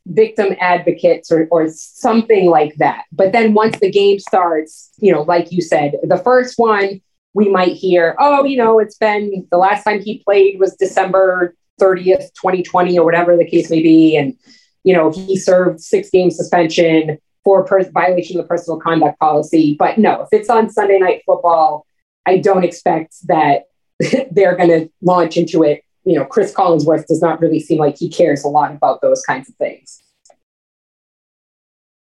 [0.05, 3.05] victim advocates, or, or something like that.
[3.11, 7.01] But then once the game starts, you know, like you said, the first one
[7.33, 11.55] we might hear, oh, you know, it's been the last time he played was December
[11.79, 14.15] 30th, 2020, or whatever the case may be.
[14.17, 14.35] And,
[14.83, 19.75] you know, he served six game suspension for per- violation of the personal conduct policy.
[19.77, 21.85] But no, if it's on Sunday night football,
[22.25, 23.63] I don't expect that
[24.31, 25.83] they're going to launch into it.
[26.03, 29.21] You know, Chris Collinsworth does not really seem like he cares a lot about those
[29.23, 30.01] kinds of things.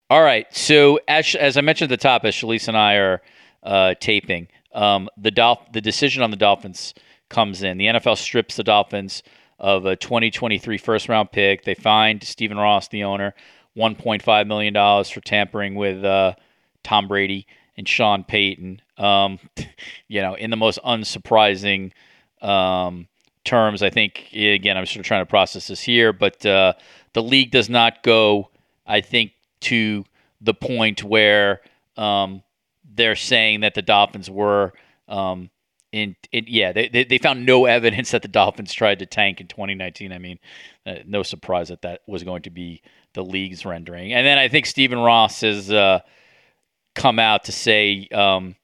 [0.09, 0.45] All right.
[0.55, 3.21] So as, as I mentioned at the top, as Shalise and I are
[3.63, 6.93] uh, taping, um, the Dolph- the decision on the Dolphins
[7.29, 7.77] comes in.
[7.77, 9.23] The NFL strips the Dolphins
[9.59, 11.63] of a 2023 first round pick.
[11.63, 13.33] They fined Stephen Ross, the owner,
[13.75, 16.33] $1.5 million for tampering with uh,
[16.83, 18.81] Tom Brady and Sean Payton.
[18.97, 19.39] Um,
[20.07, 21.91] you know, in the most unsurprising
[22.41, 23.07] um,
[23.43, 26.73] terms, I think, again, I'm sort of trying to process this here, but uh,
[27.13, 28.49] the league does not go,
[28.85, 30.05] I think, to
[30.41, 31.61] the point where
[31.95, 32.43] um,
[32.95, 34.73] they're saying that the Dolphins were.
[35.07, 35.49] Um,
[35.91, 39.47] in yeah, they, they, they found no evidence that the Dolphins tried to tank in
[39.47, 40.11] 2019.
[40.11, 40.39] I mean,
[40.85, 42.81] uh, no surprise that that was going to be
[43.13, 44.13] the league's rendering.
[44.13, 46.01] And then I think Stephen Ross has uh,
[46.95, 48.55] come out to say, um,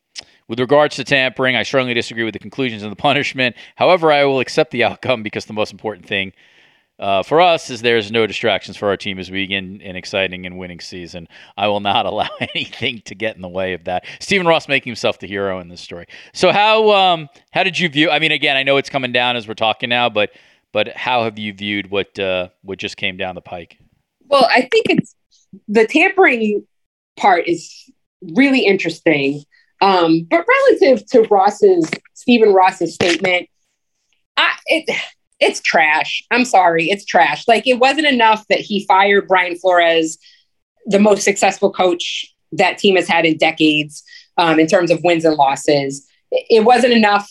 [0.48, 3.56] with regards to tampering, I strongly disagree with the conclusions and the punishment.
[3.76, 6.34] However, I will accept the outcome because the most important thing
[7.00, 10.46] uh, for us is there's no distractions for our team as we begin an exciting
[10.46, 11.28] and winning season.
[11.58, 14.06] I will not allow anything to get in the way of that.
[14.20, 16.06] Stephen Ross making himself the hero in this story.
[16.34, 18.10] So how um, how did you view?
[18.10, 20.32] I mean, again, I know it's coming down as we're talking now, but
[20.72, 23.78] but how have you viewed what uh, what just came down the pike?
[24.28, 25.16] Well, I think it's
[25.68, 26.66] the tampering
[27.18, 27.92] part is
[28.36, 29.44] really interesting.
[29.82, 33.50] Um, but relative to Ross's Stephen Ross's statement,
[34.38, 34.90] I, it
[35.44, 36.24] it's trash.
[36.32, 37.48] I'm sorry, it's trash.
[37.48, 40.18] Like it wasn't enough that he fired Brian Flores,
[40.86, 44.04] the most successful coach that team has had in decades
[44.38, 46.08] um, in terms of wins and losses.
[46.32, 47.30] It wasn't enough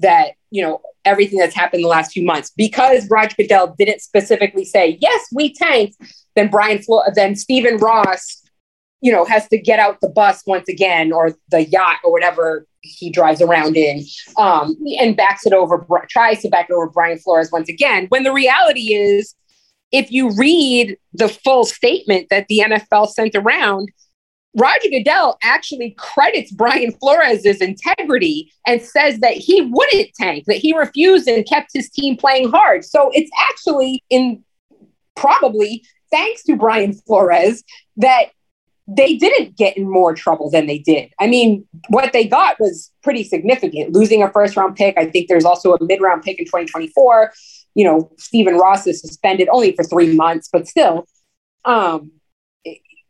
[0.00, 4.64] that you know everything that's happened the last few months because Roger Goodell didn't specifically
[4.64, 5.96] say yes, we tanked.
[6.36, 8.42] Then Brian, Flo- then Stephen Ross
[9.04, 12.66] you know, has to get out the bus once again or the yacht or whatever
[12.80, 14.02] he drives around in
[14.38, 18.06] um, and backs it over, tries to back it over Brian Flores once again.
[18.08, 19.34] When the reality is,
[19.92, 23.90] if you read the full statement that the NFL sent around,
[24.56, 30.74] Roger Goodell actually credits Brian Flores' integrity and says that he wouldn't tank, that he
[30.74, 32.86] refused and kept his team playing hard.
[32.86, 34.42] So it's actually in
[35.14, 37.62] probably thanks to Brian Flores
[37.98, 38.30] that
[38.86, 41.10] they didn't get in more trouble than they did.
[41.18, 43.92] I mean, what they got was pretty significant.
[43.92, 44.98] Losing a first round pick.
[44.98, 47.32] I think there's also a mid round pick in 2024.
[47.74, 51.06] You know, Stephen Ross is suspended only for three months, but still,
[51.64, 52.12] um,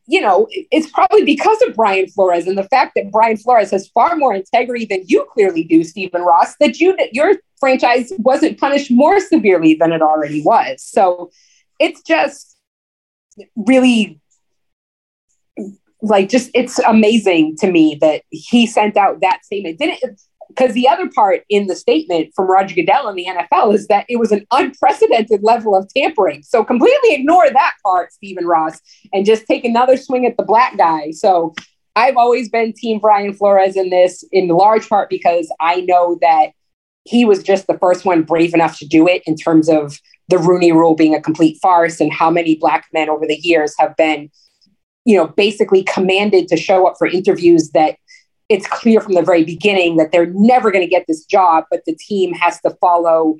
[0.07, 3.89] you know, it's probably because of Brian Flores and the fact that Brian Flores has
[3.89, 8.91] far more integrity than you clearly do, Stephen Ross, that you your franchise wasn't punished
[8.91, 10.83] more severely than it already was.
[10.83, 11.31] So
[11.81, 12.57] it's just
[13.57, 14.21] really
[16.05, 19.79] like just it's amazing to me that he sent out that statement.
[19.79, 23.89] Didn't because the other part in the statement from Roger Goodell in the NFL is
[23.89, 26.43] that it was an unprecedented level of tampering.
[26.43, 28.79] So completely ignore that part, Stephen Ross,
[29.13, 31.11] and just take another swing at the black guy.
[31.11, 31.55] So
[31.97, 36.51] I've always been Team Brian Flores in this, in large part because I know that
[37.05, 40.39] he was just the first one brave enough to do it in terms of the
[40.39, 43.97] Rooney Rule being a complete farce and how many black men over the years have
[43.97, 44.31] been
[45.05, 47.97] you know, basically commanded to show up for interviews that
[48.49, 51.83] it's clear from the very beginning that they're never going to get this job, but
[51.87, 53.37] the team has to follow,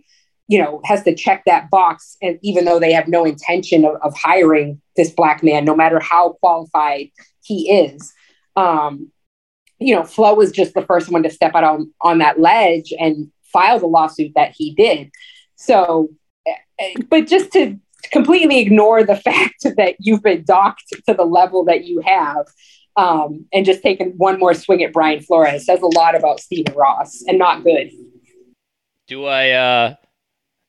[0.49, 2.17] you know, has to check that box.
[2.23, 6.01] And even though they have no intention of, of hiring this black man, no matter
[6.01, 7.11] how qualified
[7.43, 8.13] he is,
[8.57, 9.11] um,
[9.79, 12.93] you know, Flo was just the first one to step out on, on that ledge
[12.99, 15.11] and file the lawsuit that he did.
[15.57, 16.11] So,
[16.47, 21.25] eh, eh, but just to completely ignore the fact that you've been docked to the
[21.25, 22.47] level that you have
[22.97, 26.75] um, and just taken one more swing at Brian Flores says a lot about Stephen
[26.75, 27.91] Ross and not good.
[29.07, 29.95] Do I uh,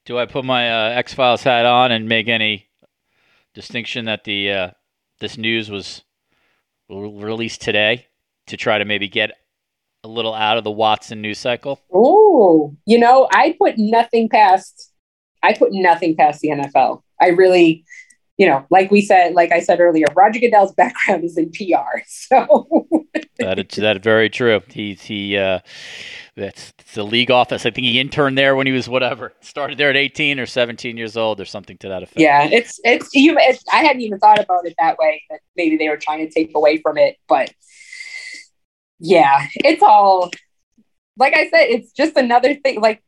[0.06, 2.68] do I put my uh, X Files hat on and make any
[3.54, 4.72] distinction that the uh,
[5.20, 6.04] this news was
[6.90, 8.08] released today
[8.48, 9.32] to try to maybe get
[10.04, 11.82] a little out of the Watson news cycle?
[11.92, 14.92] Oh, you know, I put nothing past
[15.46, 17.04] I put nothing past the NFL.
[17.22, 17.86] I really,
[18.38, 22.00] you know, like we said, like I said earlier, Roger Goodell's background is in PR.
[22.08, 22.88] So
[23.38, 24.62] that is that very true.
[24.70, 25.60] He's he uh
[26.36, 27.66] that's the league office.
[27.66, 29.34] I think he interned there when he was whatever.
[29.42, 32.20] Started there at 18 or 17 years old or something to that effect.
[32.20, 35.78] Yeah, it's it's you it's, I hadn't even thought about it that way that maybe
[35.78, 37.54] they were trying to take away from it, but
[39.00, 40.32] yeah, it's all
[41.18, 43.02] like I said, it's just another thing like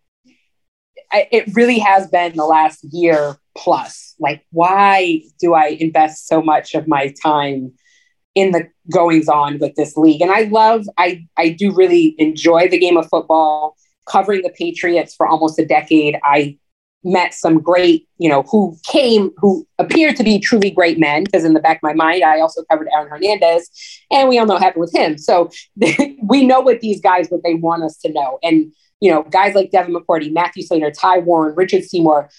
[1.11, 4.15] I, it really has been the last year plus.
[4.19, 7.73] Like, why do I invest so much of my time
[8.35, 10.21] in the goings on with this league?
[10.21, 13.75] And I love, I, I do really enjoy the game of football.
[14.07, 16.57] Covering the Patriots for almost a decade, I
[17.03, 21.25] met some great, you know, who came, who appeared to be truly great men.
[21.25, 23.69] Because in the back of my mind, I also covered Aaron Hernandez,
[24.09, 25.17] and we all know what happened with him.
[25.17, 25.49] So
[26.23, 28.39] we know what these guys, what they want us to know.
[28.41, 32.29] And you know, guys like Devin McCourty, Matthew Slater, Ty Warren, Richard Seymour,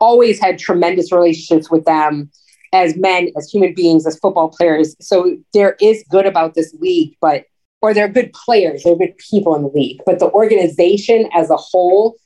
[0.00, 2.30] always had tremendous relationships with them
[2.72, 4.96] as men, as human beings, as football players.
[5.00, 7.44] So there is good about this league, but
[7.82, 10.00] or they're good players, they're good people in the league.
[10.04, 12.16] But the organization as a whole,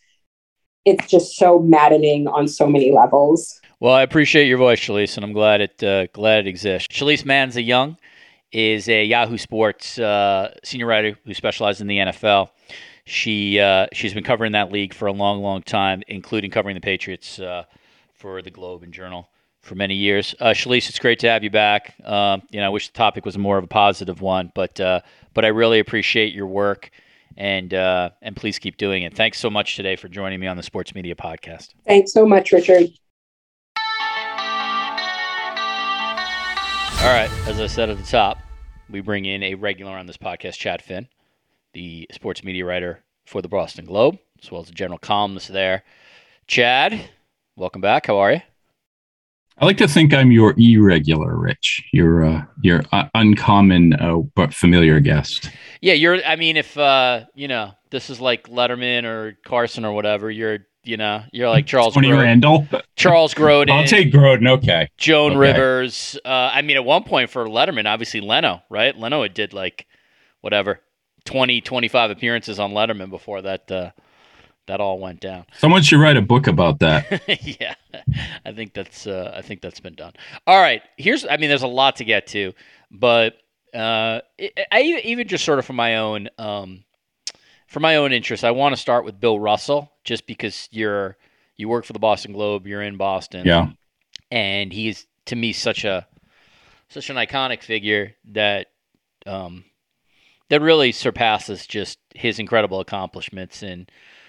[0.84, 3.60] it's just so maddening on so many levels.
[3.80, 6.88] Well, I appreciate your voice, Shalise, and I'm glad it uh, glad it exists.
[6.96, 7.96] Shalise Manza Young
[8.52, 12.50] is a Yahoo Sports uh, senior writer who specializes in the NFL.
[13.06, 16.80] She uh, she's been covering that league for a long, long time, including covering the
[16.80, 17.64] Patriots uh,
[18.14, 19.28] for the Globe and Journal
[19.60, 20.34] for many years.
[20.40, 21.94] Uh, Shalise, it's great to have you back.
[22.04, 25.00] Um, you know, I wish the topic was more of a positive one, but uh,
[25.34, 26.90] but I really appreciate your work
[27.36, 29.14] and uh, and please keep doing it.
[29.14, 31.74] Thanks so much today for joining me on the Sports Media Podcast.
[31.86, 32.88] Thanks so much, Richard.
[37.02, 38.38] All right, as I said at the top,
[38.88, 41.06] we bring in a regular on this podcast, Chad Finn
[41.74, 45.82] the sports media writer for the Boston Globe, as well as a general columnist there.
[46.46, 47.08] Chad,
[47.56, 48.06] welcome back.
[48.06, 48.40] How are you?
[49.58, 51.84] I like to think I'm your irregular Rich.
[51.92, 55.48] You're uh, your uh, uncommon uh, but familiar guest.
[55.80, 56.24] Yeah, you're.
[56.24, 60.28] I mean, if uh, you know, this is like Letterman or Carson or whatever.
[60.28, 62.22] You're, you know, you're like Charles Tony Grodin.
[62.22, 62.68] Randall.
[62.96, 63.70] Charles Grodin.
[63.70, 64.48] I'll take Grodin.
[64.58, 64.88] Okay.
[64.98, 65.38] Joan Okay.
[65.38, 66.18] Rivers.
[66.24, 68.96] Uh, I mean, at one point for Letterman, obviously Leno, right?
[68.96, 69.86] Leno had did like
[70.40, 70.80] whatever
[71.24, 73.70] 20, 25 appearances on Letterman before that.
[73.70, 73.90] Uh,
[74.66, 75.44] that all went down.
[75.58, 77.22] Someone should write a book about that.
[77.60, 77.74] yeah,
[78.46, 80.14] I think that's uh, I think that's been done.
[80.46, 82.54] All right, here's I mean, there's a lot to get to,
[82.90, 83.34] but
[83.74, 86.82] uh, I, I even just sort of for my own um,
[87.66, 91.18] for my own interest, I want to start with Bill Russell, just because you're
[91.56, 93.68] you work for the Boston Globe, you're in Boston, Yeah.
[94.30, 96.06] and he's to me such a
[96.88, 98.68] such an iconic figure that
[99.26, 99.64] um,
[100.54, 103.88] that really surpasses just his incredible accomplishments in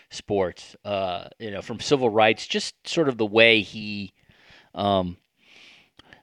[0.09, 0.75] sports.
[0.83, 4.11] Uh, you know, from civil rights, just sort of the way he
[4.73, 5.17] um,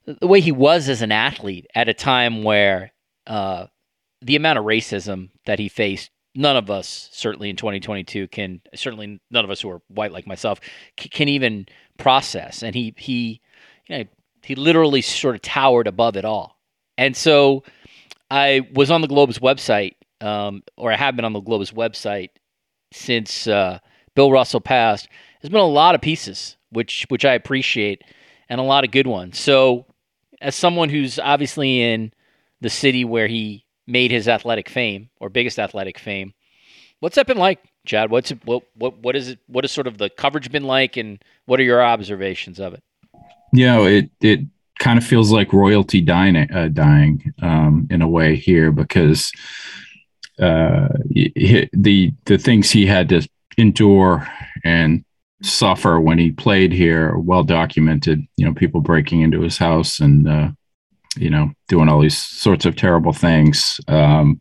[0.04, 2.92] the way he was as an athlete at a time where
[3.28, 3.66] uh,
[4.20, 6.10] the amount of racism that he faced.
[6.34, 10.26] None of us, certainly in 2022, can certainly none of us who are white like
[10.26, 10.58] myself
[10.98, 12.64] c- can even process.
[12.64, 13.40] And he he,
[13.86, 14.04] you know,
[14.42, 16.58] he literally sort of towered above it all.
[16.98, 17.62] And so,
[18.32, 22.30] I was on the Globe's website, um, or I have been on the Globe's website
[22.90, 23.78] since uh,
[24.16, 25.06] Bill Russell passed.
[25.40, 28.02] There's been a lot of pieces, which which I appreciate,
[28.48, 29.38] and a lot of good ones.
[29.38, 29.84] So,
[30.40, 32.10] as someone who's obviously in
[32.62, 36.32] the city where he made his athletic fame or biggest athletic fame,
[37.00, 38.10] what's that been like, Chad?
[38.10, 39.40] What's it, what what what is it?
[39.46, 42.82] What has sort of the coverage been like, and what are your observations of it?
[43.52, 44.40] You know, it it
[44.82, 49.30] kind of feels like royalty dying, uh, dying um, in a way here because
[50.40, 53.26] uh, he, the the things he had to
[53.56, 54.26] endure
[54.64, 55.04] and
[55.40, 58.26] suffer when he played here are well documented.
[58.36, 60.50] You know, people breaking into his house and uh,
[61.16, 63.80] you know doing all these sorts of terrible things.
[63.86, 64.40] Um,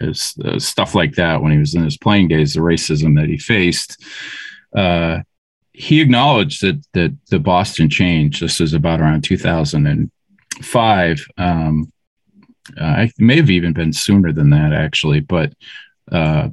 [0.00, 3.36] uh, stuff like that when he was in his playing days, the racism that he
[3.36, 4.02] faced.
[4.74, 5.20] Uh,
[5.74, 8.40] he acknowledged that that the Boston change.
[8.40, 11.26] This was about around 2005.
[11.36, 11.92] Um,
[12.80, 15.20] uh, may have even been sooner than that, actually.
[15.20, 15.52] But
[16.10, 16.48] uh,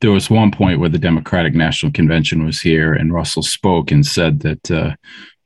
[0.00, 4.06] there was one point where the Democratic National Convention was here, and Russell spoke and
[4.06, 4.94] said that uh,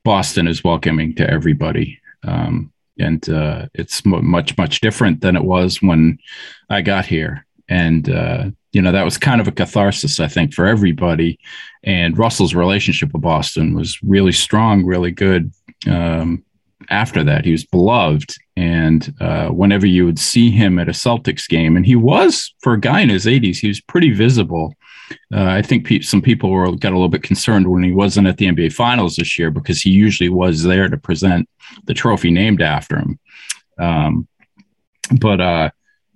[0.04, 1.98] Boston is welcoming to everybody.
[2.24, 6.18] Um, and uh, it's m- much, much different than it was when
[6.68, 7.46] I got here.
[7.68, 11.38] And, uh, you know, that was kind of a catharsis, I think, for everybody.
[11.84, 15.52] And Russell's relationship with Boston was really strong, really good.
[15.86, 16.44] Um,
[16.90, 18.34] after that, he was beloved.
[18.56, 22.74] And uh, whenever you would see him at a Celtics game, and he was, for
[22.74, 24.74] a guy in his 80s, he was pretty visible.
[25.32, 28.26] Uh, I think pe- some people were got a little bit concerned when he wasn't
[28.26, 31.48] at the NBA Finals this year because he usually was there to present
[31.84, 33.18] the trophy named after him.
[33.78, 34.28] Um,
[35.18, 35.70] but uh,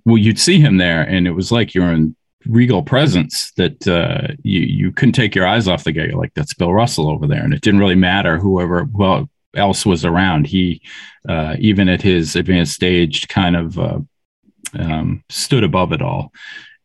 [0.05, 2.17] well, you'd see him there, and it was like you're in
[2.47, 6.05] regal presence that uh, you you couldn't take your eyes off the guy.
[6.05, 9.85] You're like, that's Bill Russell over there, and it didn't really matter whoever well else
[9.85, 10.47] was around.
[10.47, 10.83] He
[11.29, 14.01] uh, even at his advanced stage kind of uh,
[14.79, 16.33] um, stood above it all,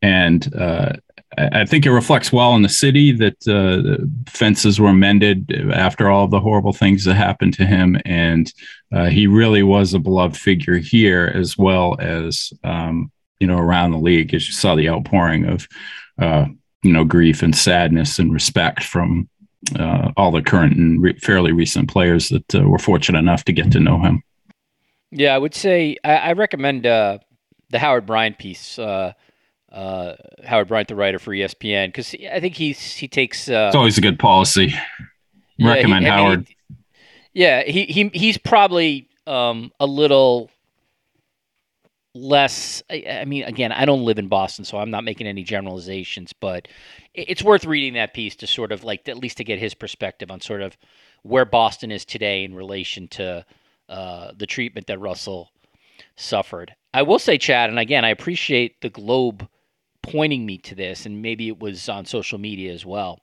[0.02, 0.92] and uh,
[1.36, 6.26] I think it reflects well in the city that uh, fences were mended after all
[6.26, 8.52] the horrible things that happened to him, and
[8.92, 13.90] uh, he really was a beloved figure here as well as um, you know around
[13.92, 14.34] the league.
[14.34, 15.68] As you saw the outpouring of
[16.20, 16.46] uh,
[16.82, 19.28] you know grief and sadness and respect from
[19.78, 23.52] uh, all the current and re- fairly recent players that uh, were fortunate enough to
[23.52, 24.22] get to know him.
[25.10, 27.18] Yeah, I would say I, I recommend uh,
[27.70, 28.78] the Howard Bryant piece.
[28.78, 29.12] Uh,
[29.72, 30.14] uh,
[30.44, 33.48] Howard Bryant, the writer for ESPN, because I think he's he takes.
[33.48, 34.66] Uh, It's always a good policy.
[34.68, 34.76] yeah,
[35.56, 36.46] he- Recommend mean, Howard.
[37.34, 40.50] yeah, he, he he's probably um, a little
[42.22, 42.82] less.
[42.90, 46.32] I, I mean, again, I don't live in Boston, so I'm not making any generalizations,
[46.32, 46.68] but
[47.14, 50.30] it's worth reading that piece to sort of like at least to get his perspective
[50.30, 50.76] on sort of
[51.22, 53.44] where Boston is today in relation to
[53.88, 55.50] uh, the treatment that Russell
[56.16, 56.74] suffered.
[56.92, 59.48] I will say, Chad, and again, I appreciate the Globe
[60.02, 63.20] pointing me to this, and maybe it was on social media as well.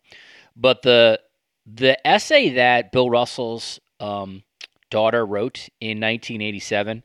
[0.56, 1.20] But the
[1.66, 4.44] the essay that Bill Russell's um,
[4.90, 7.04] daughter wrote in 1987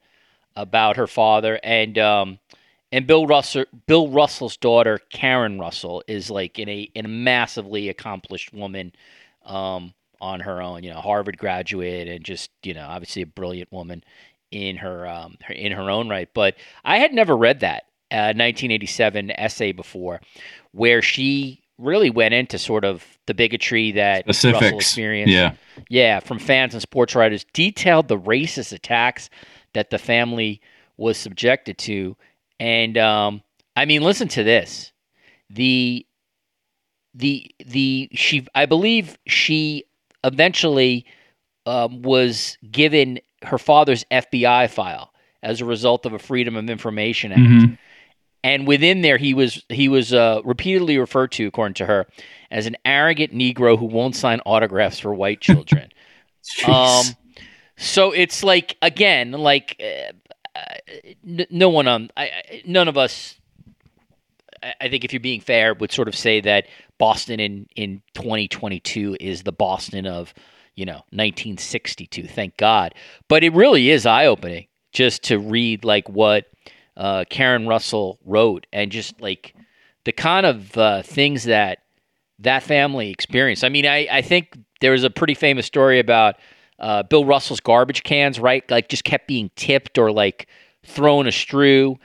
[0.56, 2.38] about her father and um,
[2.92, 7.88] and Bill Russell Bill Russell's daughter Karen Russell is like in a in a massively
[7.88, 8.92] accomplished woman
[9.44, 10.82] um, on her own.
[10.82, 14.04] You know, Harvard graduate and just you know obviously a brilliant woman
[14.50, 16.28] in her, um, her in her own right.
[16.34, 20.20] But I had never read that uh, 1987 essay before,
[20.72, 24.62] where she really went into sort of the bigotry that Specifics.
[24.62, 25.32] Russell experienced.
[25.32, 25.54] Yeah.
[25.88, 29.30] Yeah, from fans and sports writers, detailed the racist attacks
[29.74, 30.60] that the family
[30.96, 32.16] was subjected to.
[32.58, 33.42] And um,
[33.76, 34.92] I mean, listen to this.
[35.48, 36.06] The
[37.14, 39.84] the the she I believe she
[40.22, 41.06] eventually
[41.66, 45.12] um, was given her father's FBI file
[45.42, 47.40] as a result of a Freedom of Information Act.
[47.40, 47.78] Mhm.
[48.42, 52.06] And within there, he was he was uh, repeatedly referred to, according to her,
[52.50, 55.90] as an arrogant Negro who won't sign autographs for white children.
[56.66, 57.04] um,
[57.80, 63.36] so it's like again, like uh, uh, no one on, I, I, none of us.
[64.62, 66.66] I- I think if you're being fair, would sort of say that
[66.98, 70.34] Boston in in 2022 is the Boston of
[70.74, 72.26] you know 1962.
[72.26, 72.94] Thank God,
[73.28, 76.46] but it really is eye opening just to read like what
[76.96, 79.54] uh, Karen Russell wrote and just like
[80.04, 81.78] the kind of uh, things that
[82.40, 83.64] that family experienced.
[83.64, 86.36] I mean, I, I think there was a pretty famous story about
[86.80, 88.68] uh, Bill Russell's garbage cans, right?
[88.70, 90.48] Like just kept being tipped or like
[90.84, 91.96] thrown a astrew.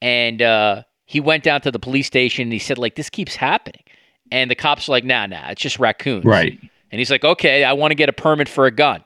[0.00, 3.34] And uh, he went down to the police station and he said, like, this keeps
[3.34, 3.82] happening.
[4.30, 6.24] And the cops are like, nah, nah, it's just raccoons.
[6.24, 6.58] Right.
[6.90, 9.02] And he's like, okay, I want to get a permit for a gun.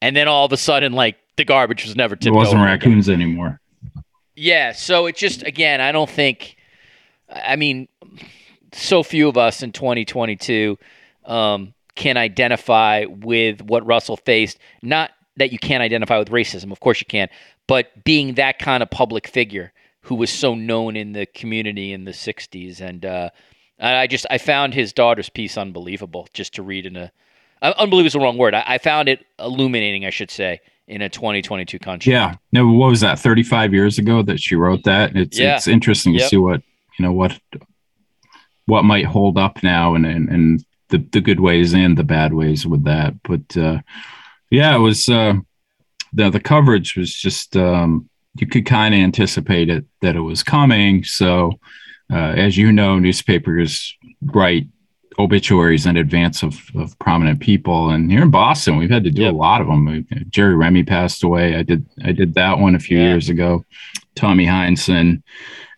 [0.00, 3.08] And then all of a sudden, like, the garbage was never tipped It wasn't raccoons
[3.08, 3.60] anymore.
[4.34, 6.56] Yeah, so it just again, I don't think.
[7.30, 7.88] I mean,
[8.72, 10.78] so few of us in 2022
[11.24, 14.58] um, can identify with what Russell faced.
[14.82, 17.28] Not that you can't identify with racism, of course you can,
[17.66, 19.72] but being that kind of public figure
[20.02, 23.30] who was so known in the community in the 60s, and uh,
[23.78, 26.28] I just I found his daughter's piece unbelievable.
[26.34, 27.12] Just to read in a
[27.62, 28.54] uh, unbelievable is the wrong word.
[28.54, 32.12] I, I found it illuminating, I should say, in a 2022 country.
[32.12, 32.34] Yeah.
[32.52, 33.18] No, what was that?
[33.20, 35.16] 35 years ago that she wrote that.
[35.16, 35.56] It's Yeah.
[35.56, 36.30] it's interesting to Yep.
[36.30, 36.62] see what
[36.98, 37.38] you know what
[38.66, 42.32] what might hold up now and and, and the, the good ways and the bad
[42.40, 43.10] ways with that.
[43.30, 43.78] But uh
[44.50, 45.34] yeah, it was uh
[46.12, 48.08] the the coverage was just um
[48.40, 51.04] you could kind of anticipate it that it was coming.
[51.04, 51.32] So
[52.12, 53.96] uh, as you know, newspapers
[54.38, 54.66] write
[55.18, 57.90] obituaries in advance of, of prominent people.
[57.90, 60.06] And here in Boston, we've had to do a lot of them.
[60.30, 61.56] Jerry Remy passed away.
[61.56, 63.08] I did I did that one a few Yeah.
[63.10, 63.64] years ago.
[64.14, 65.22] Tommy Heinsohn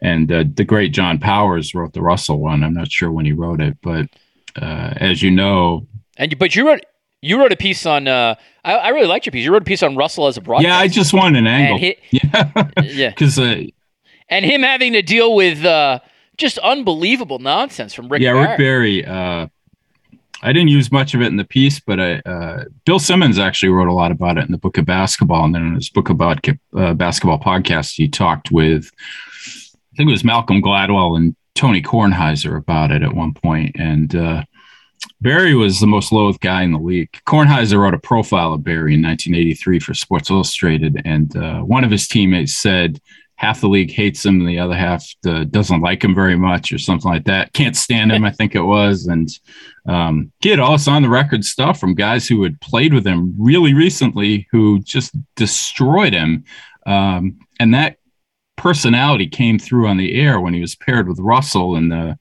[0.03, 2.63] and uh, the great John Powers wrote the Russell one.
[2.65, 4.07] I'm not sure when he wrote it, but
[4.61, 5.87] uh, as you know,
[6.17, 6.85] And you, but you wrote
[7.23, 8.07] you wrote a piece on.
[8.07, 8.35] Uh,
[8.65, 9.45] I, I really liked your piece.
[9.45, 10.69] You wrote a piece on Russell as a broadcaster.
[10.69, 11.77] yeah, I just wanted an angle.
[11.77, 13.63] and yeah, yeah, because uh,
[14.29, 16.01] and him having to deal with uh,
[16.37, 18.23] just unbelievable nonsense from Rick.
[18.23, 18.51] yeah, Barrett.
[18.51, 19.05] Rick Barry.
[19.07, 19.47] Uh,
[20.43, 23.71] I didn't use much of it in the piece, but I, uh, Bill Simmons actually
[23.71, 26.11] wrote a lot about it in the book of basketball, and then in his book
[26.11, 26.47] about
[26.77, 28.91] uh, basketball podcast, he talked with,
[29.95, 34.15] I think it was Malcolm Gladwell and Tony Kornheiser about it at one point, and
[34.15, 34.45] uh,
[35.21, 37.11] Barry was the most loathed guy in the league.
[37.27, 41.91] Kornheiser wrote a profile of Barry in 1983 for Sports Illustrated, and uh, one of
[41.91, 43.01] his teammates said
[43.37, 46.73] half the league hates him and the other half uh, doesn't like him very much
[46.73, 47.53] or something like that.
[47.53, 49.07] Can't stand him, I think it was.
[49.07, 49.29] And
[49.87, 53.07] um, he had all this on the record stuff from guys who had played with
[53.07, 56.45] him really recently who just destroyed him.
[56.87, 57.97] Um, and that
[58.57, 62.19] personality came through on the air when he was paired with Russell in the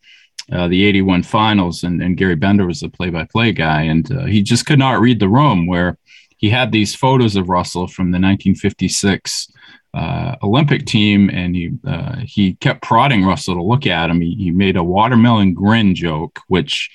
[0.52, 4.44] uh, the 81 finals and, and Gary Bender was the play-by-play guy and uh, he
[4.44, 5.98] just could not read the room where
[6.36, 9.48] he had these photos of Russell from the 1956
[9.94, 14.20] uh, Olympic team, and he uh, he kept prodding Russell to look at him.
[14.20, 16.90] He, he made a watermelon grin joke, which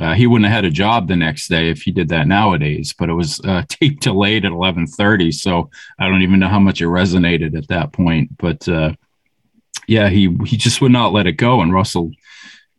[0.00, 2.94] uh, he wouldn't have had a job the next day if he did that nowadays.
[2.98, 6.80] But it was uh, taped delayed at 11:30, so I don't even know how much
[6.80, 8.36] it resonated at that point.
[8.38, 8.92] But uh,
[9.86, 12.10] yeah, he he just would not let it go, and Russell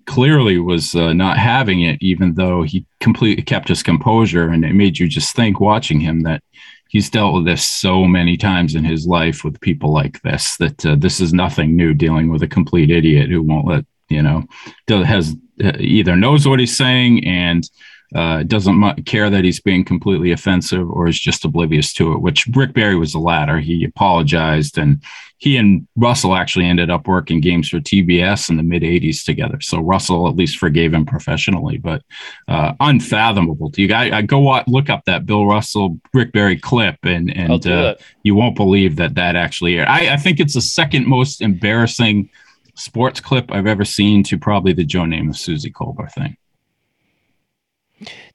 [0.05, 4.73] clearly was uh, not having it, even though he completely kept his composure, and it
[4.73, 6.43] made you just think watching him that
[6.89, 10.85] he's dealt with this so many times in his life with people like this that
[10.85, 14.43] uh, this is nothing new dealing with a complete idiot who won't let you know
[14.87, 17.69] does, has uh, either knows what he's saying and
[18.13, 22.47] uh, doesn't care that he's being completely offensive or is just oblivious to it which
[22.53, 23.59] rick barry was the latter.
[23.59, 25.01] He apologized and
[25.37, 29.59] he and russell actually ended up working games for tbs in the mid 80s together.
[29.59, 32.03] So russell at least forgave him professionally but
[32.47, 33.71] uh, unfathomable.
[33.71, 37.35] To you guys I go wa- look up that bill russell rick barry clip and
[37.35, 41.41] and uh, you won't believe that that actually I, I think it's the second most
[41.41, 42.29] embarrassing
[42.75, 46.37] sports clip I've ever seen to probably the Joe Namath Suzy Kolber thing.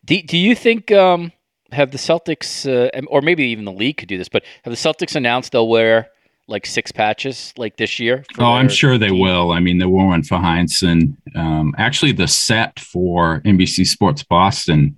[0.05, 1.33] Do, do you think um,
[1.73, 4.77] have the Celtics, uh, or maybe even the league could do this, but have the
[4.77, 6.09] Celtics announced they'll wear
[6.49, 8.25] like six patches like this year?
[8.39, 9.21] Oh, I'm sure they team?
[9.21, 9.53] will.
[9.53, 11.17] I mean, the one for Heinsohn.
[11.35, 14.97] Um, actually, the set for NBC Sports Boston,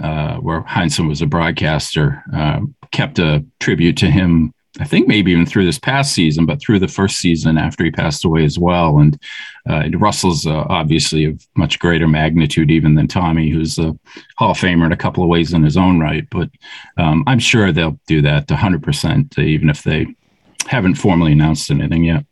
[0.00, 2.60] uh, where Heinsohn was a broadcaster, uh,
[2.92, 6.78] kept a tribute to him I think maybe even through this past season, but through
[6.78, 8.98] the first season after he passed away as well.
[8.98, 9.20] And
[9.68, 13.94] uh, Russell's uh, obviously of much greater magnitude even than Tommy, who's a
[14.38, 16.26] Hall of Famer in a couple of ways in his own right.
[16.30, 16.48] But
[16.96, 20.06] um, I'm sure they'll do that 100%, even if they
[20.66, 22.24] haven't formally announced anything yet.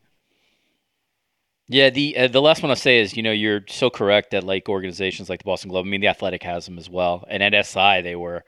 [1.68, 4.42] Yeah, the uh, the last one I'll say is, you know, you're so correct that
[4.42, 7.44] like organizations like the Boston Globe, I mean, the Athletic has them as well, and
[7.44, 8.44] at SI they were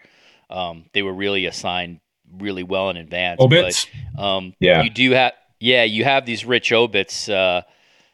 [0.50, 2.00] um, they were really assigned
[2.38, 3.40] really well in advance.
[3.40, 3.86] Obits.
[4.14, 4.82] But, um, yeah.
[4.82, 7.62] You do have, yeah, you have these rich obits uh,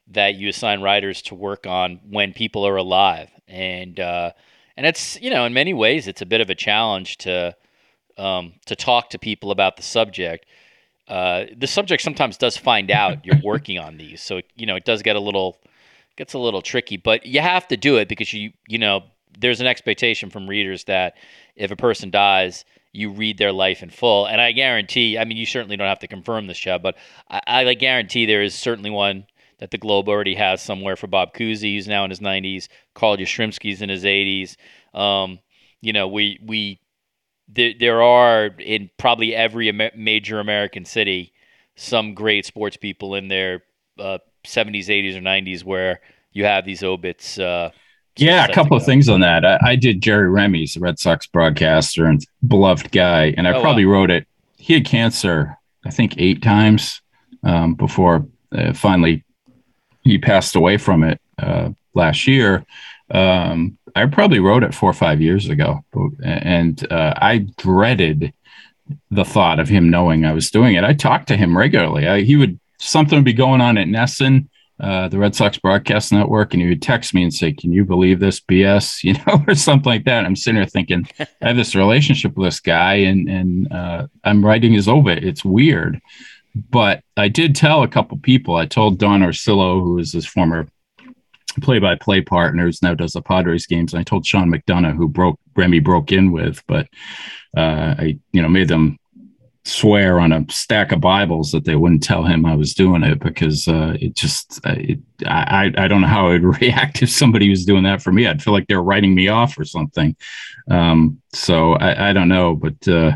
[0.09, 4.33] that you assign writers to work on when people are alive, and uh,
[4.77, 7.55] and it's you know in many ways it's a bit of a challenge to
[8.17, 10.47] um, to talk to people about the subject.
[11.07, 14.85] Uh, the subject sometimes does find out you're working on these, so you know it
[14.85, 15.59] does get a little
[16.17, 19.05] gets a little tricky, but you have to do it because you you know
[19.39, 21.15] there's an expectation from readers that
[21.55, 24.27] if a person dies, you read their life in full.
[24.27, 26.97] And I guarantee, I mean, you certainly don't have to confirm this, Chad, but
[27.29, 29.27] I, I guarantee there is certainly one
[29.59, 32.69] that the Globe already has somewhere for Bob Cousy, who's now in his 90s.
[32.95, 34.57] Carl Yastrzemski's in his 80s.
[34.95, 35.41] Um,
[35.81, 36.81] you know, we we
[37.49, 41.33] there, there are in probably every major American city
[41.77, 43.63] some great sports people in their
[43.99, 46.01] uh, 70s, 80s, or 90s where
[46.33, 47.39] you have these obits.
[47.39, 47.71] Uh,
[48.19, 49.45] yeah, a couple of things on that.
[49.45, 53.87] I, I, did Jerry Remy's Red Sox broadcaster and beloved guy, and I oh, probably
[53.87, 53.93] wow.
[53.93, 54.27] wrote it.
[54.57, 57.01] He had cancer, I think, eight times
[57.43, 59.25] um, before uh, finally
[60.03, 62.65] he passed away from it uh, last year.
[63.11, 65.85] Um, I probably wrote it four or five years ago,
[66.23, 68.33] and uh, I dreaded
[69.11, 70.85] the thought of him knowing I was doing it.
[70.85, 72.07] I talked to him regularly.
[72.07, 74.49] I, he would something would be going on at NESN
[74.81, 77.85] uh, the Red Sox broadcast network, and he would text me and say, "Can you
[77.85, 80.25] believe this BS?" You know, or something like that.
[80.25, 84.45] I'm sitting there thinking, I have this relationship with this guy, and and uh, I'm
[84.45, 85.25] writing his obit.
[85.25, 86.01] It's weird,
[86.55, 88.57] but I did tell a couple people.
[88.57, 90.69] I told Don Orsillo, who is his former
[91.61, 93.93] play-by-play partner, who now does the Padres games.
[93.93, 96.87] And I told Sean McDonough, who broke Remy broke in with, but
[97.57, 98.99] uh, I you know made them
[99.65, 103.21] swear on a stack of Bibles that they wouldn't tell him I was doing it
[103.21, 107.51] because uh, it just uh, it, I I don't know how I'd react if somebody
[107.51, 108.27] was doing that for me.
[108.27, 110.17] I'd feel like they're writing me off or something.
[110.71, 113.13] Um, so I, I don't know, but uh,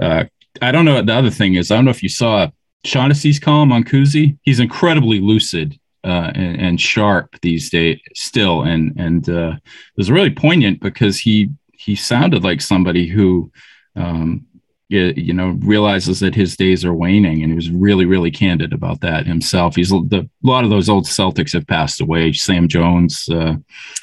[0.00, 0.24] uh,
[0.62, 1.02] I don't know.
[1.02, 2.48] The other thing is I don't know if you saw
[2.84, 4.38] Shaughnessy's column on Cousy.
[4.42, 5.76] He's incredibly lucid.
[6.02, 11.18] Uh, and, and, sharp these days still and and uh, it was really poignant because
[11.18, 13.52] he he sounded like somebody who
[13.96, 14.46] um,
[14.90, 19.00] you know realizes that his days are waning and he was really really candid about
[19.00, 19.76] that himself.
[19.76, 22.32] He's the, a lot of those old celtics have passed away.
[22.32, 23.54] Sam jones uh,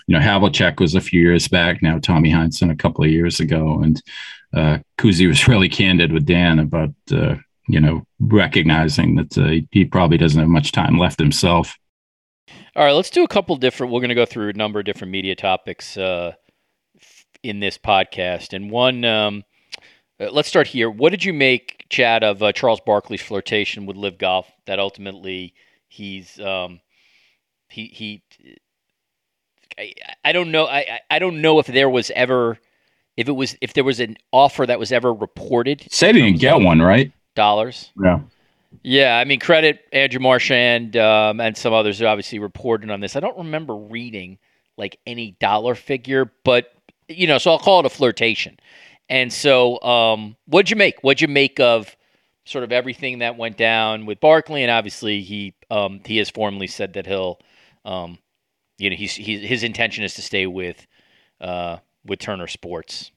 [0.08, 1.84] you know havlicek was a few years back.
[1.84, 3.82] Now tommy heinsohn a couple of years ago.
[3.82, 4.02] And
[4.56, 7.36] uh, Cousy was really candid with dan about uh,
[7.68, 11.76] you know recognizing that uh, he probably doesn't have much time left himself.
[12.76, 14.86] All right let's do a couple different we're going to go through a number of
[14.86, 16.32] different media topics uh,
[17.44, 18.54] in this podcast.
[18.54, 19.44] And one um,
[20.20, 20.90] uh, let's start here.
[20.90, 24.52] What did you make, Chad, of uh, Charles Barkley's flirtation with LIV Golf?
[24.66, 25.54] That ultimately
[25.88, 26.80] he's um,
[27.70, 28.24] he he.
[29.78, 29.94] I,
[30.26, 30.66] I don't know.
[30.66, 32.58] I I don't know if there was ever
[33.16, 35.86] if it was if there was an offer that was ever reported.
[35.92, 37.12] Say he didn't get one, right?
[37.36, 37.92] Dollars.
[38.02, 38.20] Yeah.
[38.84, 43.16] Yeah, I mean, credit Andrew Marchand um, and some others who obviously reported on this.
[43.16, 44.38] I don't remember reading
[44.78, 46.74] like any dollar figure, but
[47.08, 48.58] you know, so I'll call it a flirtation.
[49.10, 51.00] And so, um, what'd you make?
[51.02, 51.96] What'd you make of
[52.46, 54.64] sort of everything that went down with Barkley?
[54.64, 57.40] And obviously, he um, he has formally said that he'll,
[57.86, 58.18] um,
[58.78, 60.86] you know, he's, he's, his intention is to stay with
[61.40, 63.12] uh, with Turner Sports.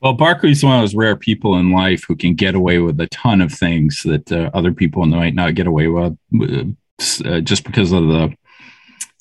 [0.00, 3.06] Well, Barkley's one of those rare people in life who can get away with a
[3.06, 6.18] ton of things that uh, other people might not get away with,
[7.24, 8.36] uh, just because of the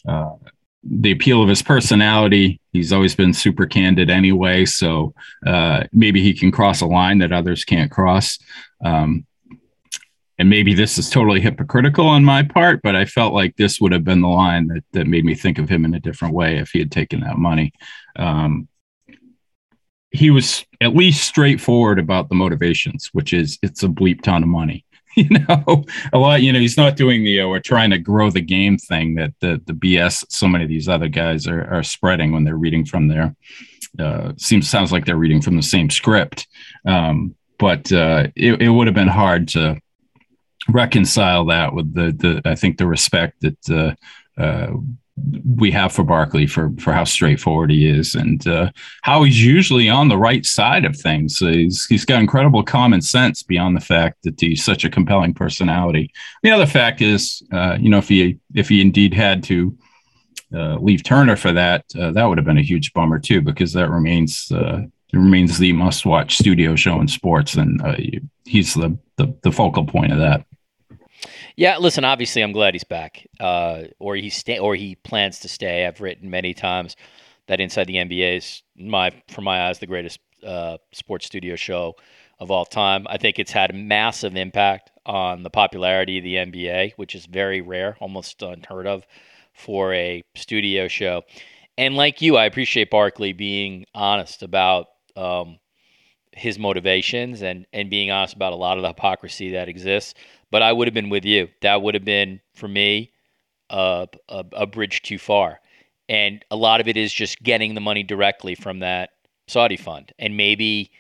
[0.06, 0.36] uh,
[0.84, 2.60] the appeal of his personality.
[2.72, 5.14] He's always been super candid anyway, so
[5.46, 8.38] uh, maybe he can cross a line that others can't cross.
[8.84, 9.26] Um,
[10.40, 13.92] and maybe this is totally hypocritical on my part, but I felt like this would
[13.92, 16.58] have been the line that, that made me think of him in a different way
[16.58, 17.72] if he had taken that money.
[18.16, 18.68] Um,
[20.12, 24.50] he was at least straightforward about the motivations, which is it's a bleep ton of
[24.50, 24.86] money.
[25.16, 28.30] you know, a lot, you know, he's not doing the, uh, we're trying to grow
[28.30, 31.84] the game thing that the, the BS so many of these other guys are, are
[31.84, 33.36] spreading when they're reading from their,
[34.00, 36.48] uh, seems, sounds like they're reading from the same script.
[36.86, 39.80] Um, but uh, it, it would have been hard to
[40.70, 44.72] reconcile that with the the I think the respect that uh, uh,
[45.46, 48.72] we have for Barkley for for how straightforward he is and uh,
[49.04, 51.38] how he's usually on the right side of things.
[51.38, 55.34] So he's he's got incredible common sense beyond the fact that he's such a compelling
[55.34, 56.12] personality.
[56.42, 59.78] The other fact is, uh, you know, if he if he indeed had to
[60.54, 63.74] uh, leave Turner for that, uh, that would have been a huge bummer too, because
[63.74, 64.82] that remains uh,
[65.14, 67.96] remains the must watch studio show in sports, and uh,
[68.46, 70.46] he's the, the the focal point of that.
[71.56, 72.04] Yeah, listen.
[72.04, 75.86] Obviously, I'm glad he's back, uh, or he stay, or he plans to stay.
[75.86, 76.96] I've written many times
[77.48, 81.96] that Inside the NBA is my, from my eyes, the greatest uh, sports studio show
[82.40, 83.06] of all time.
[83.10, 87.26] I think it's had a massive impact on the popularity of the NBA, which is
[87.26, 89.06] very rare, almost unheard of
[89.54, 91.24] for a studio show.
[91.78, 95.60] And like you, I appreciate Barkley being honest about um,
[96.32, 100.14] his motivations and and being honest about a lot of the hypocrisy that exists.
[100.54, 101.50] But I would have been with you.
[101.64, 103.12] That would have been for me
[103.72, 105.60] a, a, a bridge too far.
[106.08, 109.10] And a lot of it is just getting the money directly from that
[109.48, 110.14] Saudi fund.
[110.20, 110.92] And maybe,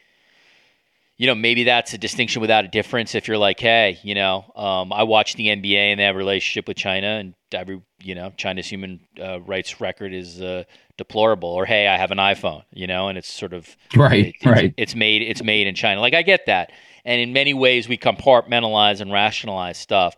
[1.17, 3.13] you know, maybe that's a distinction without a difference.
[3.13, 6.17] If you're like, hey, you know, um, I watch the NBA and they have a
[6.17, 10.63] relationship with China, and every, you know, China's human uh, rights record is uh,
[10.97, 11.49] deplorable.
[11.49, 14.65] Or hey, I have an iPhone, you know, and it's sort of right, it, right.
[14.65, 16.01] It's, it's made it's made in China.
[16.01, 16.71] Like I get that.
[17.05, 20.15] And in many ways, we compartmentalize and rationalize stuff.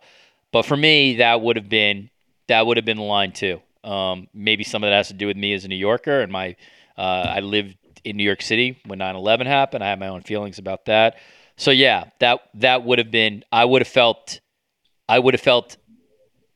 [0.52, 2.10] But for me, that would have been
[2.48, 3.60] that would have been the line too.
[3.84, 6.32] Um, maybe some of that has to do with me as a New Yorker and
[6.32, 6.56] my
[6.96, 9.84] uh, I lived in New York City when 9/11 happened.
[9.84, 11.18] I had my own feelings about that.
[11.56, 14.40] So yeah, that that would have been I would have felt
[15.08, 15.76] I would have felt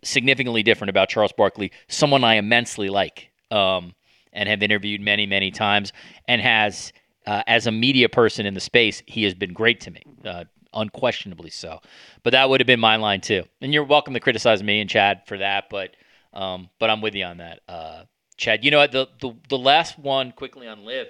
[0.03, 3.95] significantly different about Charles Barkley, someone I immensely like um,
[4.33, 5.93] and have interviewed many many times
[6.29, 6.93] and has
[7.27, 10.45] uh, as a media person in the space, he has been great to me, uh,
[10.73, 11.81] unquestionably so.
[12.23, 13.45] But that would have been my line too.
[13.61, 15.95] And you're welcome to criticize me and Chad for that, but
[16.33, 18.05] um, but I'm with you on that, uh,
[18.37, 18.65] Chad.
[18.65, 21.09] You know the, the the last one quickly on LIV,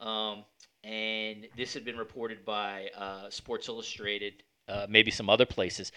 [0.00, 0.44] um,
[0.84, 5.90] and this had been reported by uh, Sports Illustrated, uh, maybe some other places.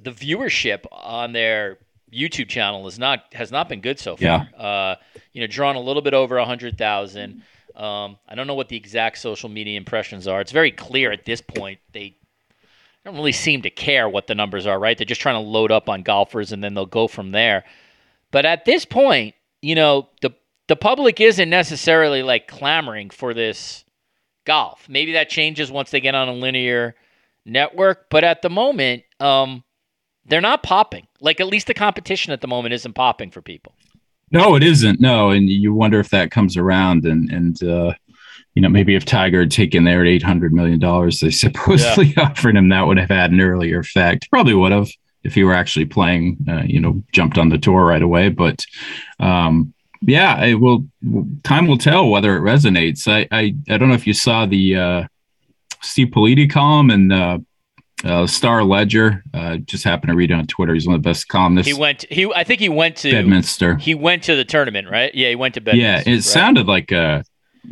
[0.00, 1.78] The viewership on their
[2.12, 4.48] YouTube channel is not has not been good so far.
[4.52, 4.58] Yeah.
[4.58, 4.96] Uh,
[5.32, 7.42] you know, drawn a little bit over a hundred thousand.
[7.74, 10.40] Um, I don't know what the exact social media impressions are.
[10.40, 12.16] It's very clear at this point they
[13.04, 14.96] don't really seem to care what the numbers are, right?
[14.96, 17.64] They're just trying to load up on golfers and then they'll go from there.
[18.30, 20.34] But at this point, you know, the
[20.68, 23.84] the public isn't necessarily like clamoring for this
[24.44, 24.88] golf.
[24.88, 26.96] Maybe that changes once they get on a linear
[27.44, 29.62] network, but at the moment, um,
[30.28, 31.06] they're not popping.
[31.20, 33.74] Like at least the competition at the moment isn't popping for people.
[34.30, 35.00] No, it isn't.
[35.00, 37.94] No, and you wonder if that comes around, and and uh,
[38.54, 42.24] you know maybe if Tiger had taken their eight hundred million dollars they supposedly yeah.
[42.24, 44.28] offered him, that would have had an earlier effect.
[44.30, 44.88] Probably would have
[45.22, 46.38] if he were actually playing.
[46.48, 48.28] Uh, you know, jumped on the tour right away.
[48.28, 48.64] But
[49.20, 49.72] um,
[50.02, 50.86] yeah, it will.
[51.44, 53.06] Time will tell whether it resonates.
[53.06, 55.04] I I, I don't know if you saw the uh,
[55.82, 57.12] Steve Politi column and
[58.04, 59.22] uh, Star Ledger.
[59.32, 60.74] Uh, just happened to read it on Twitter.
[60.74, 61.72] He's one of the best columnists.
[61.72, 62.04] He went.
[62.10, 63.76] He I think he went to Bedminster.
[63.76, 65.14] He went to the tournament, right?
[65.14, 66.10] Yeah, he went to Bedminster.
[66.10, 66.24] Yeah, it right?
[66.24, 67.24] sounded like a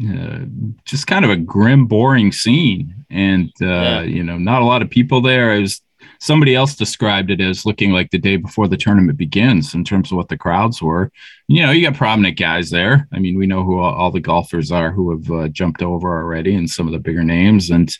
[0.02, 0.40] uh,
[0.84, 4.02] just kind of a grim, boring scene, and uh, yeah.
[4.02, 5.54] you know, not a lot of people there.
[5.54, 5.80] It was
[6.18, 10.10] somebody else described it as looking like the day before the tournament begins in terms
[10.10, 11.12] of what the crowds were.
[11.48, 13.06] You know, you got prominent guys there.
[13.12, 16.16] I mean, we know who all, all the golfers are who have uh, jumped over
[16.16, 17.96] already, and some of the bigger names, and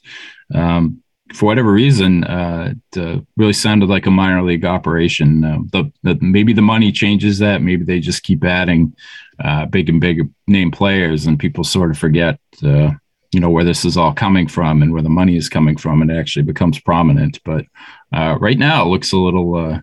[0.54, 1.02] um,
[1.32, 5.44] for whatever reason, uh, it uh, really sounded like a minor league operation.
[5.44, 7.62] Uh, the, the, maybe the money changes that.
[7.62, 8.94] Maybe they just keep adding
[9.42, 12.90] uh, big and big name players, and people sort of forget, uh,
[13.32, 16.02] you know, where this is all coming from and where the money is coming from,
[16.02, 17.40] and it actually becomes prominent.
[17.44, 17.64] But
[18.12, 19.80] uh, right now, it looks a little,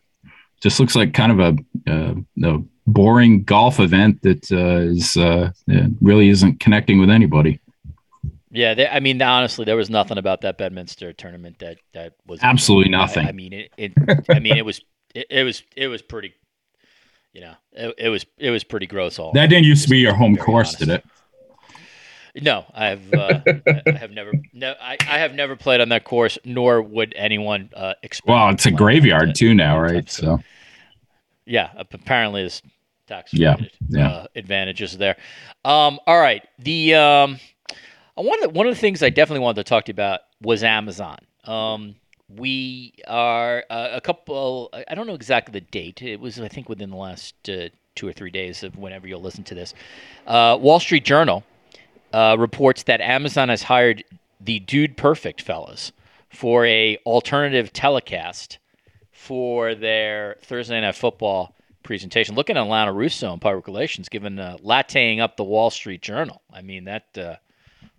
[0.62, 5.18] just looks like kind of a, a boring golf event that is
[6.02, 7.60] really isn't connecting with anybody.
[8.52, 12.40] Yeah, they, I mean, honestly, there was nothing about that Bedminster tournament that that was
[12.44, 13.26] absolutely nothing.
[13.26, 13.94] I, I mean, it, it
[14.30, 14.82] I mean, it was
[15.16, 16.34] it, it, was it was pretty,
[17.34, 19.20] you know, it, it was it was pretty gross.
[19.20, 20.80] All that didn't used to be your home course, honest.
[20.80, 21.06] did it?
[22.44, 23.42] No, I have uh,
[23.88, 27.70] I have never no I, I have never played on that course, nor would anyone
[27.76, 28.30] uh, expect.
[28.30, 30.10] Well, it's a graveyard too now, right?
[30.10, 30.40] So,
[31.46, 32.62] yeah, apparently there's
[33.08, 33.58] tax yeah,
[33.90, 34.08] yeah.
[34.08, 35.18] Uh, advantages there.
[35.66, 37.40] Um, all right, the um,
[38.16, 40.22] one of the, one of the things I definitely wanted to talk to you about
[40.42, 41.20] was Amazon.
[41.46, 41.96] Um,
[42.30, 44.70] we are uh, a couple.
[44.88, 46.02] I don't know exactly the date.
[46.02, 49.22] It was I think within the last uh, two or three days of whenever you'll
[49.22, 49.74] listen to this.
[50.26, 51.44] Uh, Wall Street Journal
[52.14, 54.04] uh, reports that Amazon has hired
[54.40, 55.92] the Dude Perfect fellas
[56.30, 58.58] for a alternative telecast
[59.12, 61.54] for their Thursday Night Football
[61.84, 62.36] presentation.
[62.36, 66.42] Looking at Lana Russo in public relations, giving uh, latteing up the Wall Street Journal.
[66.52, 67.36] I mean that uh,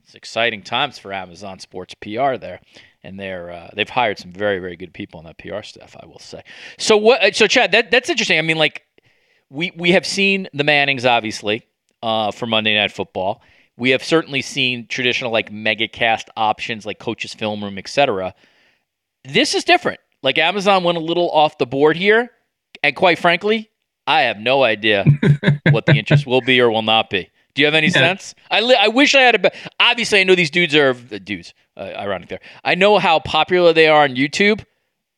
[0.02, 2.60] it's exciting times for Amazon Sports PR there,
[3.02, 5.96] and they're uh, they've hired some very very good people on that PR staff.
[6.00, 6.42] I will say.
[6.78, 7.34] So what?
[7.36, 8.38] So Chad, that that's interesting.
[8.38, 8.84] I mean, like
[9.50, 11.66] we we have seen the Mannings obviously
[12.02, 13.42] uh, for Monday Night Football.
[13.76, 18.34] We have certainly seen traditional like mega cast options like coaches Film Room, etc.
[19.24, 20.00] This is different.
[20.22, 22.30] Like Amazon went a little off the board here,
[22.82, 23.70] and quite frankly,
[24.06, 25.04] I have no idea
[25.70, 27.30] what the interest will be or will not be.
[27.54, 27.92] Do you have any yeah.
[27.92, 28.34] sense?
[28.50, 29.38] I, li- I wish I had a.
[29.38, 31.54] Be- Obviously, I know these dudes are uh, dudes.
[31.76, 32.40] Uh, ironic there.
[32.64, 34.64] I know how popular they are on YouTube.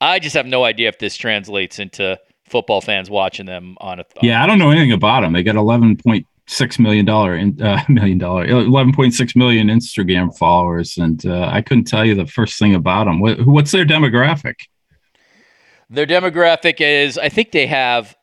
[0.01, 2.19] I just have no idea if this translates into
[2.49, 4.05] football fans watching them on a.
[4.23, 5.33] yeah, I don't know anything about them.
[5.33, 10.37] They got eleven point six million dollar uh, million dollar eleven point six million Instagram
[10.37, 13.21] followers, and uh, I couldn't tell you the first thing about them.
[13.21, 14.55] What, what's their demographic?
[15.91, 18.17] Their demographic is, I think they have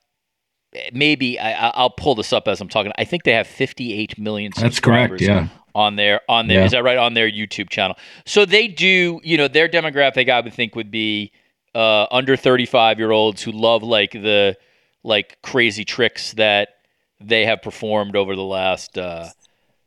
[0.93, 2.91] maybe I, will pull this up as I'm talking.
[2.97, 4.51] I think they have 58 million.
[4.55, 5.22] That's correct.
[5.22, 5.47] Yeah.
[5.74, 6.65] On their on their yeah.
[6.65, 7.95] is that right on their YouTube channel?
[8.26, 9.22] So they do.
[9.24, 11.32] You know, their demographic I would think would be
[11.74, 14.57] uh, under 35 year olds who love like the
[15.03, 16.76] like crazy tricks that
[17.22, 19.30] they have performed over the last uh,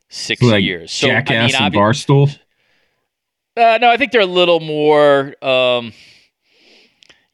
[0.09, 0.91] six like years.
[0.91, 2.35] So Jackass I mean, and Barstool.
[3.57, 5.35] Uh, no, I think they're a little more.
[5.45, 5.93] Um,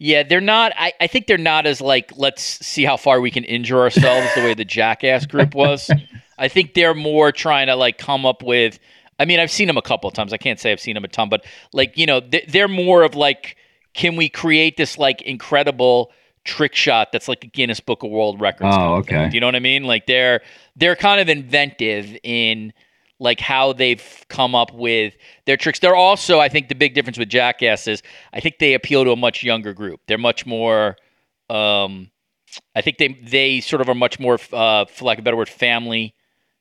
[0.04, 0.74] yeah, they're not.
[0.76, 4.34] I, I think they're not as like let's see how far we can injure ourselves
[4.34, 5.92] the way the Jackass group was.
[6.40, 8.80] I think they're more trying to like come up with.
[9.20, 10.34] I mean, I've seen them a couple of times.
[10.34, 13.14] I can't say I've seen them a ton, but like you know, they're more of
[13.14, 13.58] like,
[13.94, 16.12] can we create this like incredible
[16.46, 18.76] trick shot that's like a Guinness Book of World Records?
[18.76, 19.30] Oh, okay.
[19.30, 19.84] Do you know what I mean?
[19.84, 20.42] Like they're
[20.76, 22.74] they're kind of inventive in
[23.22, 25.14] like how they've come up with
[25.46, 25.78] their tricks.
[25.78, 28.02] They're also, I think, the big difference with Jackass is
[28.34, 30.02] I think they appeal to a much younger group.
[30.08, 30.98] They're much more,
[31.48, 32.10] um,
[32.76, 35.38] I think they they sort of are much more, uh, for lack of a better
[35.38, 36.16] word, family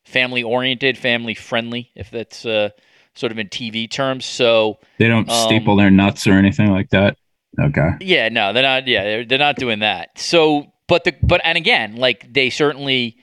[0.04, 2.68] family oriented, family friendly, if that's uh,
[3.14, 4.26] sort of in TV terms.
[4.26, 7.16] So they don't um, staple their nuts or anything like that.
[7.58, 7.88] Okay.
[8.02, 8.86] Yeah, no, they're not.
[8.86, 10.18] Yeah, they're, they're not doing that.
[10.18, 13.16] So, but the but and again, like they certainly,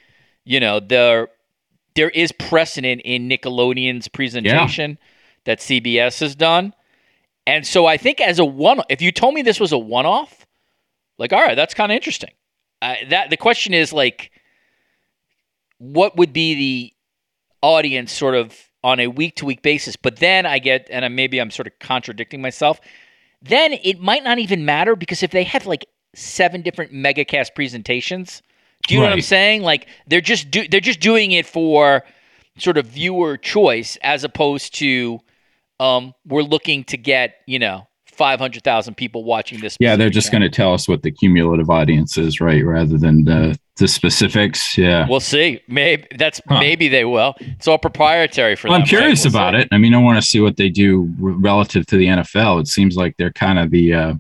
[0.44, 1.30] you know, they're
[1.98, 5.08] there is precedent in Nickelodeon's presentation yeah.
[5.46, 6.74] that CBS has done.
[7.48, 10.46] And so I think as a one, if you told me this was a one-off,
[11.18, 12.30] like, all right, that's kind of interesting.
[12.84, 14.32] Uh, that the question is like,
[15.80, 16.94] what would be the
[17.64, 19.96] audience sort of on a week-to-week basis?
[19.96, 22.80] But then I get, and maybe I'm sort of contradicting myself.
[23.42, 28.44] Then it might not even matter because if they had like seven different megacast presentations,
[28.88, 29.06] do you right.
[29.06, 29.62] know what I'm saying?
[29.62, 32.04] Like they're just do, they're just doing it for
[32.58, 35.20] sort of viewer choice as opposed to
[35.80, 39.78] um, we're looking to get you know 500,000 people watching this.
[39.80, 42.66] Yeah, they're just going to tell us what the cumulative audience is, right?
[42.66, 44.76] Rather than the, the specifics.
[44.76, 45.08] Yeah.
[45.08, 45.62] We'll see.
[45.68, 46.60] Maybe that's huh.
[46.60, 47.36] maybe they will.
[47.40, 48.82] It's all proprietary for well, them.
[48.82, 49.34] I'm curious right?
[49.34, 49.62] we'll about see.
[49.62, 49.68] it.
[49.72, 52.62] I mean, I want to see what they do relative to the NFL.
[52.62, 54.14] It seems like they're kind of the uh,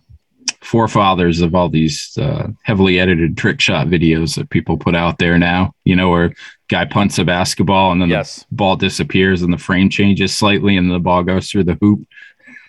[0.61, 5.37] forefathers of all these uh, heavily edited trick shot videos that people put out there
[5.37, 5.73] now.
[5.83, 6.33] You know, where
[6.69, 8.45] guy punts a basketball and then yes.
[8.49, 12.05] the ball disappears and the frame changes slightly and the ball goes through the hoop.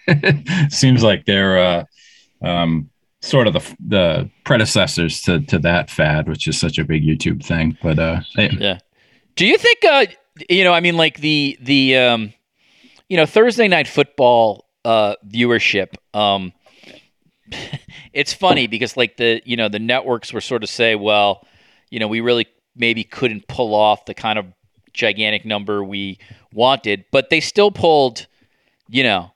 [0.70, 1.84] Seems like they're uh,
[2.42, 2.88] um,
[3.20, 7.44] sort of the the predecessors to to that fad, which is such a big YouTube
[7.44, 7.76] thing.
[7.82, 8.78] But uh, yeah,
[9.36, 10.06] do you think uh,
[10.48, 10.72] you know?
[10.72, 12.32] I mean, like the the um,
[13.08, 15.94] you know Thursday night football uh, viewership.
[16.14, 16.52] Um,
[18.12, 21.46] it's funny because like the you know the networks were sort of say, well,
[21.90, 22.46] you know, we really
[22.76, 24.46] maybe couldn't pull off the kind of
[24.92, 26.18] gigantic number we
[26.52, 28.26] wanted, but they still pulled,
[28.88, 29.32] you know,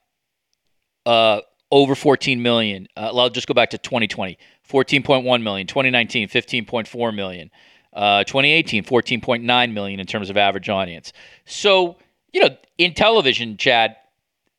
[1.06, 1.40] uh,
[1.70, 2.88] over 14 million.
[2.96, 4.38] Uh, I'll just go back to 2020,
[4.68, 7.50] 14.1 million, 2019, 15.4 million,
[7.92, 11.12] uh, 2018, 14.9 million in terms of average audience.
[11.44, 11.96] So,
[12.32, 13.96] you know, in television, Chad,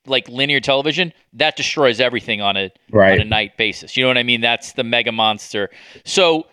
[0.06, 3.14] like linear television, that destroys everything on a right.
[3.14, 3.96] on a night basis.
[3.96, 4.42] You know what I mean?
[4.42, 5.70] That's the mega monster.
[6.06, 6.48] So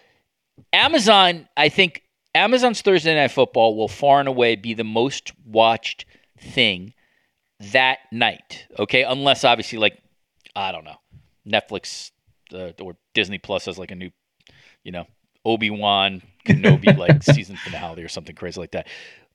[0.72, 2.02] Amazon, I think
[2.34, 6.06] Amazon's Thursday Night Football will far and away be the most watched
[6.38, 6.94] thing
[7.72, 8.66] that night.
[8.78, 10.00] Okay, unless obviously like
[10.54, 11.00] I don't know,
[11.46, 12.10] Netflix
[12.52, 14.10] uh, or Disney Plus has like a new,
[14.84, 15.06] you know,
[15.44, 18.86] Obi Wan Kenobi like season finale or something crazy like that.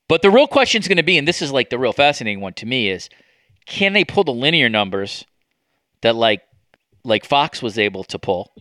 [0.07, 2.41] But the real question is going to be, and this is like the real fascinating
[2.41, 3.09] one to me, is
[3.65, 5.25] can they pull the linear numbers
[6.01, 6.41] that like
[7.03, 8.51] like Fox was able to pull,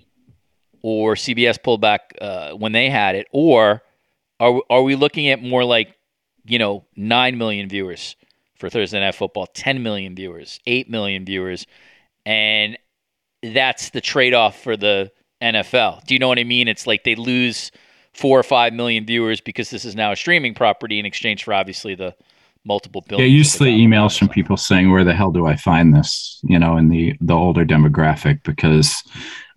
[0.83, 3.83] or CBS pulled back uh, when they had it, or
[4.41, 5.97] are are we looking at more like
[6.45, 8.17] you know nine million viewers
[8.59, 11.67] for Thursday Night Football, ten million viewers, eight million viewers?
[12.27, 12.79] and
[13.43, 15.11] that's the trade-off for the
[15.43, 16.05] NFL.
[16.07, 16.69] Do you know what I mean?
[16.69, 17.71] It's like they lose
[18.13, 21.53] four or five million viewers because this is now a streaming property in exchange for
[21.53, 22.15] obviously the
[22.65, 23.31] multiple billions.
[23.31, 26.59] Yeah, used to emails from people saying, "Where the hell do I find this?" You
[26.59, 29.03] know, in the the older demographic, because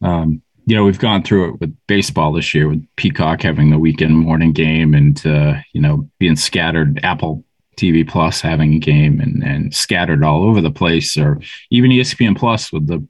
[0.01, 3.79] um, you know we've gone through it with baseball this year, with Peacock having the
[3.79, 6.99] weekend morning game, and uh, you know being scattered.
[7.03, 7.43] Apple
[7.77, 11.39] TV Plus having a game and and scattered all over the place, or
[11.71, 13.05] even ESPN Plus with the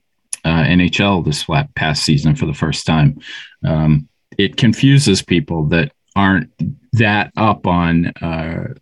[0.46, 3.20] uh, NHL this flat past season for the first time.
[3.64, 6.52] Um, it confuses people that aren't
[6.94, 8.74] that up on uh,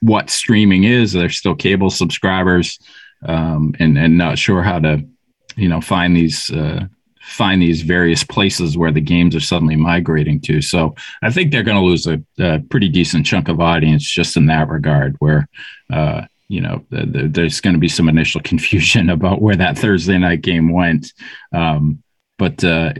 [0.00, 1.12] what streaming is.
[1.12, 2.78] They're still cable subscribers,
[3.26, 5.04] um, and and not sure how to,
[5.56, 6.86] you know, find these uh,
[7.20, 10.62] find these various places where the games are suddenly migrating to.
[10.62, 14.36] So I think they're going to lose a, a, pretty decent chunk of audience just
[14.36, 15.48] in that regard, where.
[15.92, 19.76] Uh, you know, the, the, there's going to be some initial confusion about where that
[19.76, 21.12] Thursday night game went.
[21.52, 22.04] Um,
[22.38, 22.92] but uh,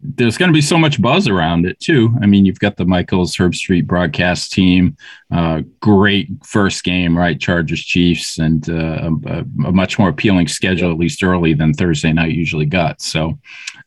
[0.00, 2.14] there's going to be so much buzz around it too.
[2.20, 4.96] I mean, you've got the Michaels Herbstreit broadcast team,
[5.32, 7.40] uh, great first game, right?
[7.40, 12.12] Chargers Chiefs, and uh, a, a, much more appealing schedule, at least early than Thursday
[12.12, 13.00] night usually got.
[13.00, 13.38] So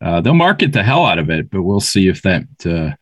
[0.02, 2.95] uh, they'll market the hell out of it, but we'll see if that uh,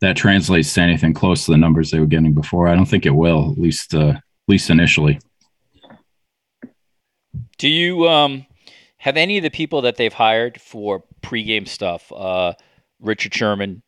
[0.00, 2.68] that translates to anything close to the numbers they were getting before.
[2.68, 5.18] I don't think it will, at least uh, at least initially.
[7.58, 8.46] Do you um,
[9.00, 12.12] have any of the people that they've hired for pregame stuff?
[12.12, 12.52] Uh,
[13.00, 13.82] Richard Sherman,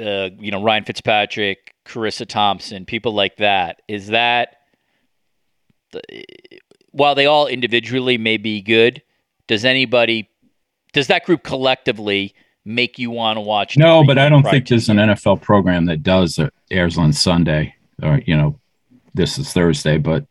[0.00, 3.82] uh, you know Ryan Fitzpatrick, Charissa Thompson, people like that.
[3.88, 4.56] Is that
[6.92, 9.02] while they all individually may be good,
[9.48, 10.30] does anybody
[10.94, 13.76] does that group collectively make you want to watch?
[13.76, 17.74] No, but I don't think there's an NFL program that does it airs on Sunday
[18.02, 18.58] or you know
[19.12, 20.24] this is Thursday, but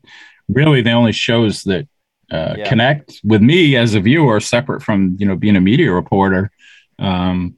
[0.50, 1.88] really the only shows that
[2.32, 2.70] uh, yeah.
[2.70, 6.52] connect with me as a viewer, separate from you know being a media reporter,
[7.00, 7.58] um,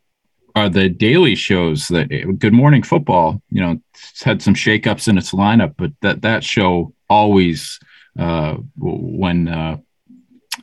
[0.56, 2.10] are the daily shows that
[2.40, 3.42] Good Morning Football.
[3.50, 3.82] You know,
[4.24, 7.80] had some shakeups in its lineup, but that that show always
[8.20, 9.78] uh, when uh,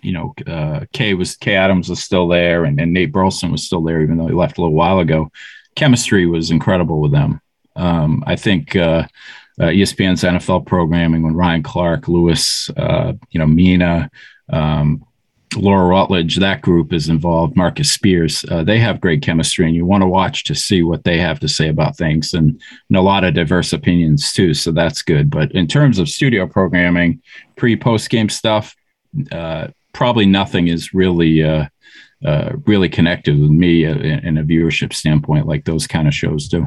[0.03, 3.65] you know uh, Kay was Kay Adams was still there, and, and Nate Burleson was
[3.65, 5.31] still there, even though he left a little while ago.
[5.77, 7.41] Chemistry was incredible with them.
[7.77, 9.07] Um, I think uh,
[9.61, 14.11] uh, ESPN's NFL programming when Ryan Clark, Lewis, uh, you know, Mina,
[14.53, 15.05] um,
[15.57, 17.57] Laura Rutledge, that group is involved.
[17.57, 21.05] Marcus Spears, uh, they have great chemistry, and you want to watch to see what
[21.05, 24.55] they have to say about things, and, and, a lot of diverse opinions too.
[24.55, 25.31] So that's good.
[25.31, 27.23] But in terms of studio programming,
[27.57, 28.75] pre post game stuff,
[29.31, 31.43] uh, probably nothing is really.
[31.43, 31.67] Uh,
[32.25, 36.49] uh, really connected with me in, in a viewership standpoint, like those kind of shows
[36.49, 36.67] do.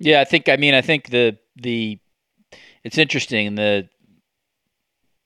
[0.00, 0.48] Yeah, I think.
[0.48, 1.98] I mean, I think the the
[2.82, 3.54] it's interesting.
[3.54, 3.88] The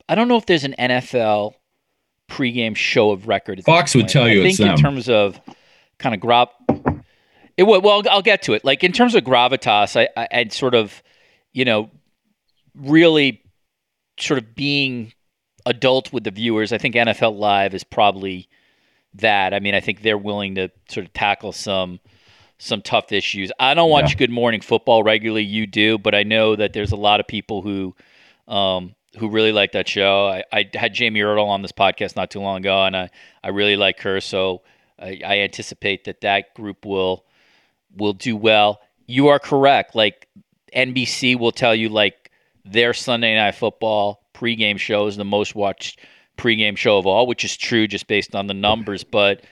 [0.09, 1.55] I don't know if there's an NFL
[2.29, 3.63] pregame show of record.
[3.65, 4.41] Fox would tell you.
[4.41, 4.77] I think in them.
[4.77, 5.41] terms of
[5.99, 6.49] kind of grab.
[7.57, 7.85] It would.
[7.85, 8.65] Well, I'll get to it.
[8.65, 11.03] Like in terms of gravitas, I, I I'd sort of,
[11.53, 11.91] you know,
[12.75, 13.43] really
[14.19, 15.13] sort of being
[15.67, 16.73] adult with the viewers.
[16.73, 18.49] I think NFL Live is probably
[19.15, 19.55] that.
[19.55, 22.01] I mean, I think they're willing to sort of tackle some
[22.59, 23.51] some tough issues.
[23.59, 24.19] I don't watch yeah.
[24.19, 25.45] Good Morning Football regularly.
[25.45, 27.95] You do, but I know that there's a lot of people who
[28.47, 30.27] um, who really like that show.
[30.27, 33.11] I, I, had Jamie Erdahl on this podcast not too long ago, and I,
[33.43, 34.21] I really like her.
[34.21, 34.63] So
[34.99, 37.25] I, I anticipate that that group will
[37.97, 38.81] will do well.
[39.07, 39.95] You are correct.
[39.95, 40.29] Like
[40.75, 42.31] NBC will tell you, like
[42.65, 46.01] their Sunday Night Football pregame show is the most watched
[46.37, 49.45] pregame show of all, which is true just based on the numbers, but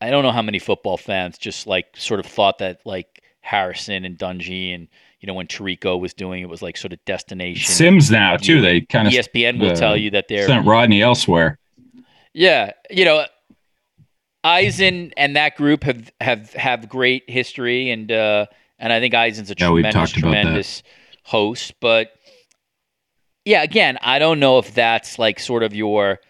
[0.00, 4.04] I don't know how many football fans just like sort of thought that like Harrison
[4.04, 4.88] and Dungy and
[5.20, 7.72] you know when Tirico was doing it was like sort of destination.
[7.72, 8.60] Simms now too.
[8.60, 11.58] They kind of ESPN will uh, tell you that they're sent Rodney elsewhere.
[12.32, 13.26] Yeah, you know,
[14.44, 18.46] Eisen and that group have have have great history and uh
[18.78, 20.82] and I think Eisen's a yeah, tremendous tremendous
[21.24, 22.12] host, but
[23.44, 26.20] yeah, again, I don't know if that's like sort of your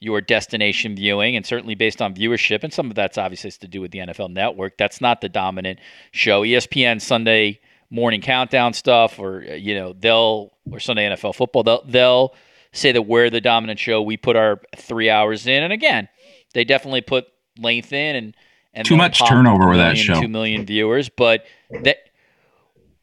[0.00, 3.80] your destination viewing, and certainly based on viewership, and some of that's obviously to do
[3.80, 4.76] with the NFL Network.
[4.76, 5.78] That's not the dominant
[6.12, 6.42] show.
[6.42, 12.34] ESPN Sunday morning countdown stuff, or you know they'll or Sunday NFL football, they'll they'll
[12.72, 14.02] say that we're the dominant show.
[14.02, 16.08] We put our three hours in, and again,
[16.52, 17.26] they definitely put
[17.58, 18.36] length in, and
[18.74, 20.20] and too much turnover with that show.
[20.20, 21.44] Two million viewers, but
[21.82, 21.98] that.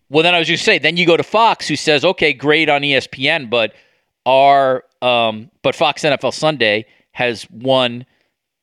[0.09, 2.67] Well, then I was just say, then you go to Fox, who says, okay, great
[2.67, 3.73] on ESPN, but
[4.25, 8.05] our um, but Fox NFL Sunday has won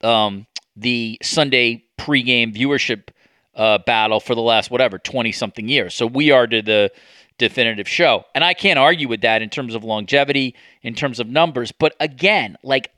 [0.02, 0.46] um,
[0.76, 3.08] the Sunday pregame viewership
[3.54, 5.94] uh, battle for the last whatever twenty something years.
[5.94, 6.90] So we are to the
[7.38, 8.24] definitive show.
[8.34, 11.72] And I can't argue with that in terms of longevity, in terms of numbers.
[11.72, 12.90] But again, like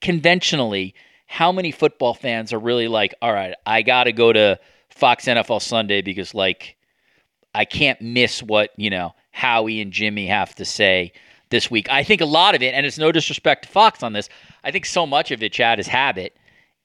[0.00, 0.94] conventionally,
[1.26, 4.58] how many football fans are really like, all right, I got to go to
[4.90, 6.76] Fox NFL Sunday because, like,
[7.54, 11.12] I can't miss what, you know, Howie and Jimmy have to say
[11.50, 11.88] this week.
[11.90, 14.28] I think a lot of it, and it's no disrespect to Fox on this,
[14.64, 16.36] I think so much of it, Chad, is habit.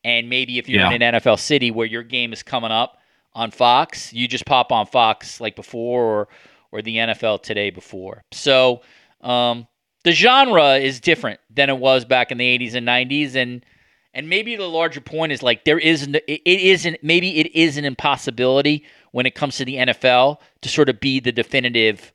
[0.04, 0.92] And maybe if you're Yeah.
[0.92, 2.98] in an NFL city where your game is coming up
[3.34, 6.28] on Fox, you just pop on Fox like before or
[6.72, 8.22] or the NFL today before.
[8.34, 8.82] So
[9.22, 9.66] um,
[10.04, 13.66] the genre is different than it was back in the 80s and 90s, and
[14.14, 17.56] and maybe the larger point is like there is n- it it isn't maybe it
[17.56, 22.12] is an impossibility when it comes to the NFL to sort of be the definitive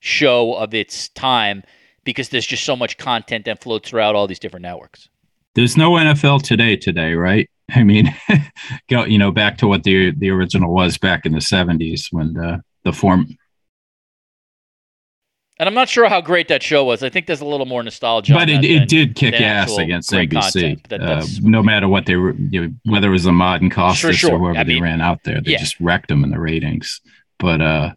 [0.00, 1.62] show of its time
[2.04, 5.08] because there's just so much content that floats throughout all these different networks.
[5.54, 7.48] There's no NFL today today, right?
[7.74, 8.14] I mean,
[8.90, 12.34] go you know back to what the the original was back in the 70s when
[12.34, 13.28] the the form
[15.58, 17.04] And I'm not sure how great that show was.
[17.04, 18.34] I think there's a little more nostalgia.
[18.34, 20.86] but it, it than- did kick ass against NBC.
[20.88, 24.16] That- uh, no matter what they were, you know, whether it was Ahmad and Costas
[24.16, 24.32] sure.
[24.32, 25.58] or whoever I they mean, ran out there, they yeah.
[25.58, 27.00] just wrecked them in the ratings.
[27.38, 27.92] But uh,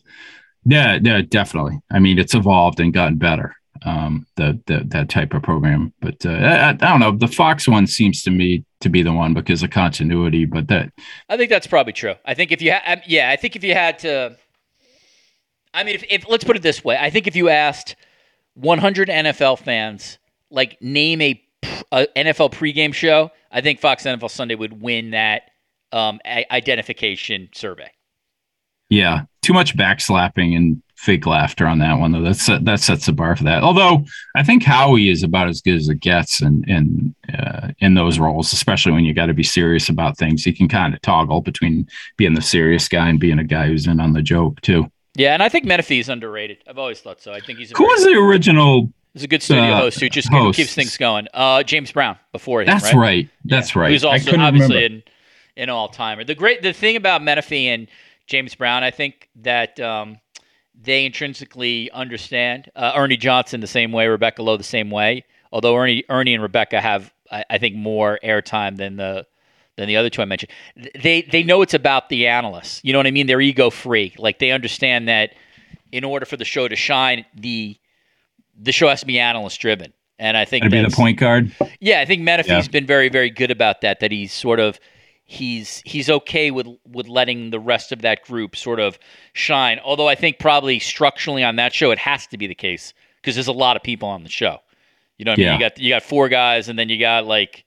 [0.65, 1.79] yeah, yeah, definitely.
[1.91, 3.55] I mean, it's evolved and gotten better.
[3.85, 7.15] Um, the, the that type of program, but uh, I, I don't know.
[7.15, 10.45] The Fox one seems to me to be the one because of continuity.
[10.45, 10.91] But that
[11.29, 12.15] I think that's probably true.
[12.25, 14.37] I think if you, ha- um, yeah, I think if you had to,
[15.73, 17.95] I mean, if, if let's put it this way, I think if you asked
[18.55, 20.17] 100 NFL fans,
[20.49, 21.41] like name a,
[21.91, 25.43] a NFL pregame show, I think Fox NFL Sunday would win that
[25.91, 27.91] um, identification survey.
[28.89, 32.23] Yeah, too much backslapping and fake laughter on that one though.
[32.23, 33.63] That's that sets the bar for that.
[33.63, 34.03] Although
[34.35, 38.19] I think Howie is about as good as it gets in in uh, in those
[38.19, 40.43] roles, especially when you got to be serious about things.
[40.43, 41.87] He can kind of toggle between
[42.17, 44.91] being the serious guy and being a guy who's in on the joke too.
[45.15, 46.57] Yeah, and I think Menefee is underrated.
[46.67, 47.31] I've always thought so.
[47.31, 48.91] I think he's a, Who was the original?
[49.13, 50.57] he's a good studio uh, host who just host?
[50.57, 51.27] keeps things going.
[51.33, 52.67] Uh, James Brown before him.
[52.67, 52.95] That's right.
[52.95, 53.29] right.
[53.45, 53.91] That's right.
[53.91, 55.03] Who's I also obviously remember.
[55.55, 56.25] an, an all timer.
[56.25, 57.87] The great the thing about Menefee and
[58.27, 60.17] James Brown, I think that um,
[60.81, 65.23] they intrinsically understand uh, Ernie Johnson the same way, Rebecca Lowe the same way.
[65.51, 69.25] Although Ernie Ernie and Rebecca have, I, I think, more airtime than the
[69.77, 70.51] than the other two I mentioned.
[71.01, 72.81] They they know it's about the analysts.
[72.83, 73.27] You know what I mean?
[73.27, 74.13] They're ego free.
[74.17, 75.33] Like they understand that
[75.91, 77.77] in order for the show to shine, the
[78.57, 79.93] the show has to be analyst driven.
[80.17, 81.51] And I think be the point guard.
[81.81, 82.71] yeah, I think Menefee's Yeah.
[82.71, 83.99] been very, very good about that.
[83.99, 84.79] That he's sort of
[85.25, 88.97] he's he's okay with with letting the rest of that group sort of
[89.33, 89.79] shine.
[89.83, 93.35] Although I think probably structurally on that show it has to be the case because
[93.35, 94.59] there's a lot of people on the show.
[95.17, 97.25] You know, what I mean, you got you got four guys, and then you got
[97.25, 97.65] like,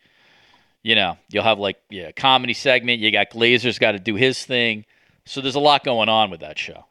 [0.83, 3.01] you know, you'll have like yeah, comedy segment.
[3.01, 4.85] You got Glazer's got to do his thing.
[5.25, 6.85] So there's a lot going on with that show.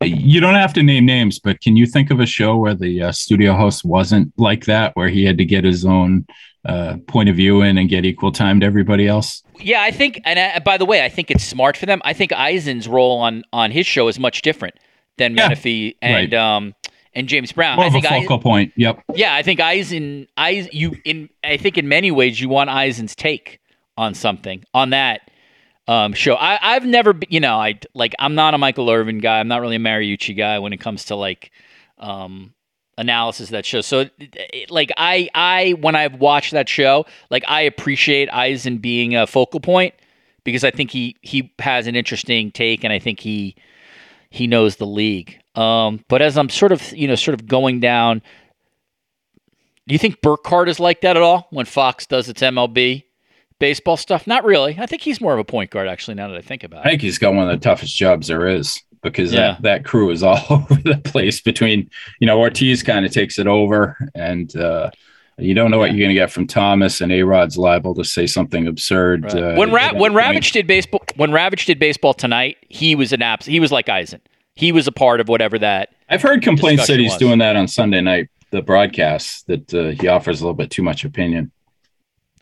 [0.00, 3.02] You don't have to name names, but can you think of a show where the
[3.02, 6.24] uh, studio host wasn't like that, where he had to get his own
[6.68, 9.42] uh, point of view in and get equal time to everybody else?
[9.58, 12.00] Yeah, I think, and I, by the way, I think it's smart for them.
[12.04, 14.74] I think Eisen's role on on his show is much different
[15.16, 16.34] than Yeah, Menefee and right.
[16.34, 16.74] um
[17.14, 17.76] and James Brown.
[17.76, 18.72] More I of a think focal point.
[18.76, 19.02] Yep.
[19.14, 21.28] yeah, I think Eisen, Eisen, you in.
[21.42, 23.58] I think in many ways you want Eisen's take
[23.96, 25.22] on something on that
[25.88, 26.34] um, show.
[26.34, 28.14] I, I've never, be- you know, I like.
[28.20, 29.40] I'm not a Michael Irvin guy.
[29.40, 31.50] I'm not really a Mariucci guy when it comes to like
[31.98, 32.52] um,
[32.98, 33.80] analysis of that show.
[33.80, 34.10] So,
[34.68, 39.60] like, I, I when I've watched that show, like, I appreciate Eisen being a focal
[39.60, 39.94] point
[40.44, 43.56] because I think he he has an interesting take, and I think he
[44.28, 45.40] he knows the league.
[45.54, 48.20] Um, but as I'm sort of, you know, sort of going down,
[49.86, 53.04] do you think Burkhardt is like that at all when Fox does its MLB
[53.58, 54.26] baseball stuff?
[54.26, 54.76] Not really.
[54.78, 56.88] I think he's more of a point guard, actually, now that I think about it,
[56.88, 59.52] I think he's got one of the toughest jobs there is because Yeah.
[59.52, 63.38] that, that crew is all over the place between, you know, Ortiz kind of takes
[63.38, 64.90] it over and uh,
[65.38, 68.04] you don't know what you're going to get from Thomas and A Rod's liable to
[68.04, 69.24] say something absurd.
[69.24, 69.34] Right.
[69.36, 70.12] Uh, when Ra- when.
[70.12, 73.46] Ravech did baseball, when Ravech did baseball tonight, he was an abs.
[73.46, 74.20] He was like Eisen.
[74.56, 75.90] He was a part of whatever that.
[76.08, 77.18] I've heard complaints that he's was.
[77.18, 80.82] doing that on Sunday night, the broadcast, that uh, he offers a little bit too
[80.82, 81.52] much opinion.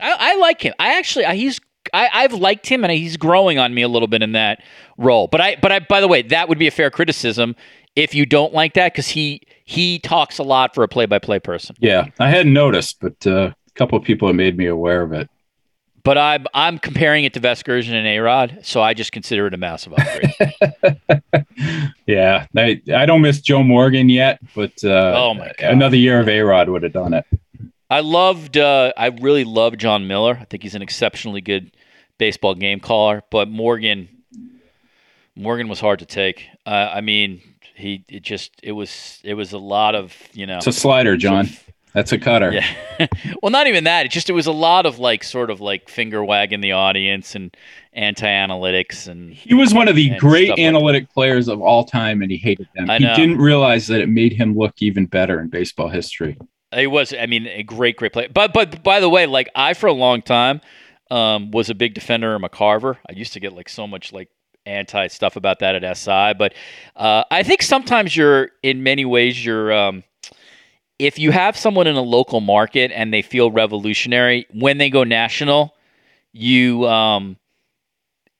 [0.00, 0.72] I, I like him.
[0.78, 1.60] I actually, I, he's.
[1.97, 4.62] I, I've liked him, and he's growing on me a little bit in that
[4.98, 5.27] role.
[5.27, 7.56] But I, but I, by the way, that would be a fair criticism
[7.94, 11.74] if you don't like that because he he talks a lot for a play-by-play person.
[11.81, 15.12] Yeah, I hadn't noticed, but uh, a couple of people have made me aware of
[15.12, 15.28] it.
[16.05, 19.55] But I'm I'm comparing it to Vasgersian and A Rod, so I just consider it
[19.55, 20.94] a massive upgrade.
[22.06, 25.73] Yeah, I, I don't miss Joe Morgan yet, but uh, Oh, my God.
[25.73, 27.24] another year of A Rod would have done it.
[27.90, 30.39] I loved, uh, I really love Jon Miller.
[30.40, 31.75] I think he's an exceptionally good
[32.18, 33.22] baseball game caller.
[33.30, 34.09] But Morgan,
[35.34, 36.47] Morgan was hard to take.
[36.64, 37.40] Uh, I mean,
[37.74, 40.56] He it just it was it was a lot of you know.
[40.59, 41.48] It's a slider, John.
[41.93, 42.52] That's a cutter.
[42.52, 43.06] Yeah.
[43.43, 44.05] well, not even that.
[44.05, 47.34] It just it was a lot of like sort of like finger wagging the audience
[47.34, 47.56] and
[47.94, 51.84] anti analytics and he was one of the great stuff like analytic players of all
[51.84, 52.90] time, and he hated them.
[52.90, 53.16] I He know.
[53.16, 56.36] didn't realize that it made him look even better in baseball history.
[56.74, 58.28] He was, I mean, a great, great player.
[58.28, 60.60] But, but by the way, like I for a long time
[61.10, 62.96] um, was a big defender of McCarver.
[63.08, 64.28] I used to get like so much like
[64.66, 66.34] anti stuff about that at SI.
[66.38, 66.54] But
[66.96, 69.72] uh, I think sometimes you're, in many ways, you're.
[69.72, 70.04] Um,
[70.98, 75.04] if you have someone in a local market and they feel revolutionary when they go
[75.04, 75.74] national,
[76.32, 77.36] you um,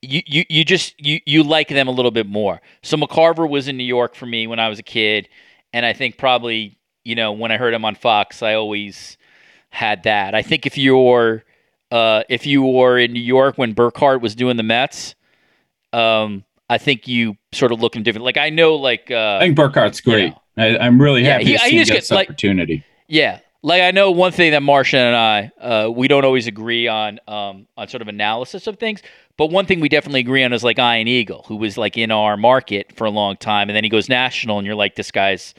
[0.01, 2.61] you, you you just you you like them a little bit more.
[2.81, 5.29] So McCarver was in New York for me when I was a kid,
[5.71, 9.17] and I think probably you know when I heard him on Fox, I always
[9.69, 10.33] had that.
[10.33, 11.43] I think if you're
[11.91, 15.15] uh, if you were in New York when Burkhardt was doing the Mets,
[15.93, 18.25] um, I think you sort of looking different.
[18.25, 20.33] Like I know, like uh, I think Burkhardt's great.
[20.33, 20.63] know.
[20.63, 22.83] I, I'm really Yeah, happy he- to see him just get gets, this like- opportunity.
[23.07, 26.87] Yeah, like I know one thing that Marchand and I uh, we don't always agree
[26.89, 29.01] on um, on sort of analysis of things,
[29.37, 32.11] but one thing we definitely agree on is like Ian Eagle, who was like in
[32.11, 35.09] our market for a long time, and then he goes national, and you're like, this
[35.11, 35.53] guy's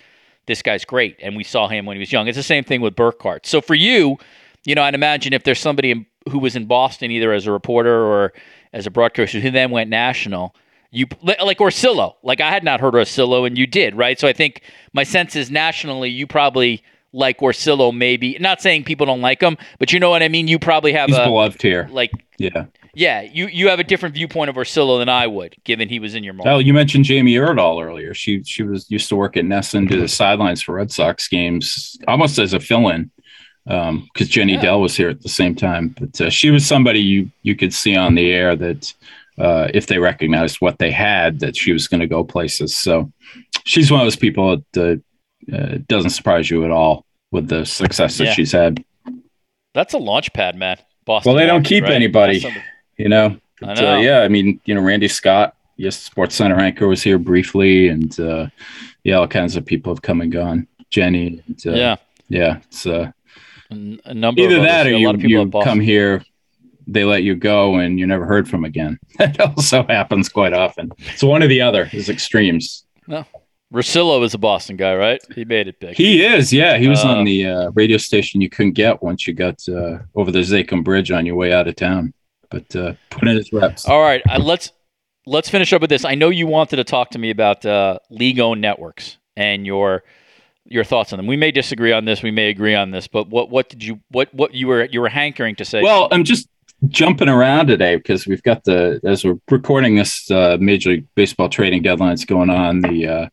[0.47, 2.29] this guy's great, and we saw him when he was young.
[2.29, 3.47] It's the same thing with Burkhardt.
[3.47, 4.19] So for you,
[4.67, 7.53] you know, I'd imagine if there's somebody in, who was in Boston either as a
[7.53, 8.33] reporter or
[8.73, 10.55] as a broadcaster who then went national.
[10.91, 14.19] You like Orsillo, like I had not heard Orsillo, and you did, right?
[14.19, 14.63] So I think
[14.95, 16.83] my sense is nationally, you probably
[17.13, 18.39] like Orsillo, maybe.
[18.41, 20.49] Not saying people don't like him, but you know what I mean.
[20.49, 21.89] You probably have He's a beloved here.
[21.91, 22.67] like, Yeah.
[22.95, 26.15] yeah, you you have a different viewpoint of Orsillo than I would, given he was
[26.15, 26.51] in your market.
[26.53, 28.15] Oh, you mentioned Jamie Erdahl earlier.
[28.15, 31.99] She she was used to work at NESN, do the sidelines for Red Sox games,
[32.09, 33.11] almost as a fill-in,
[33.65, 34.63] because Jenny Yeah.
[34.63, 35.95] Dell was here at the same time.
[35.99, 38.95] But uh, she was somebody you you could see on the air that
[39.39, 42.77] uh, if they recognized what they had, that she was going to go places.
[42.77, 43.13] So
[43.65, 45.03] she's one of those people that
[45.53, 48.33] uh, uh, doesn't surprise you at all with the success that Yeah.
[48.33, 48.83] she's had.
[49.75, 50.79] That's a launch pad, man.
[51.05, 51.31] Boston.
[51.33, 51.93] Well, they don't keep right?
[51.93, 52.41] anybody.
[52.41, 52.63] Something-
[52.97, 53.95] You know, I know.
[53.95, 57.87] uh, yeah, I mean, you know, Randy Scott, yes, Sports Center anchor was here briefly,
[57.89, 58.49] and uh,
[59.05, 60.67] yeah, all kinds of people have come and gone.
[60.91, 61.97] Jenny, and, uh, yeah,
[62.29, 63.13] yeah, it's uh,
[63.71, 64.41] a, number.
[64.41, 64.69] either others.
[64.69, 66.25] that or you lot of people you come here,
[66.87, 68.99] they let you go, and you're never heard from again.
[69.19, 70.91] That also happens quite often.
[71.17, 72.85] So one or the other is extremes.
[73.07, 73.25] No
[73.73, 75.21] Rosillo is a Boston guy, right?
[75.35, 75.95] He made it big.
[75.95, 79.27] He is, yeah, he was Uh, on the uh, radio station you couldn't get once
[79.27, 82.15] you got uh, over the Zakim Bridge on your way out of town.
[82.51, 83.85] But uh, put in his reps.
[83.85, 84.73] All right, uh, let's
[85.27, 86.07] let's finish up with this.
[86.07, 90.03] I know you wanted to talk to me about uh, league-owned networks and your
[90.69, 91.27] your thoughts on them.
[91.27, 94.01] We may disagree on this, we may agree on this, but what what did you
[94.11, 95.83] what what you were you were hankering to say?
[95.83, 96.49] Well, I'm just
[96.87, 101.49] jumping around today because we've got the as we're recording this uh, Major League Baseball
[101.49, 102.81] trading deadlines going on.
[102.81, 103.29] The uh,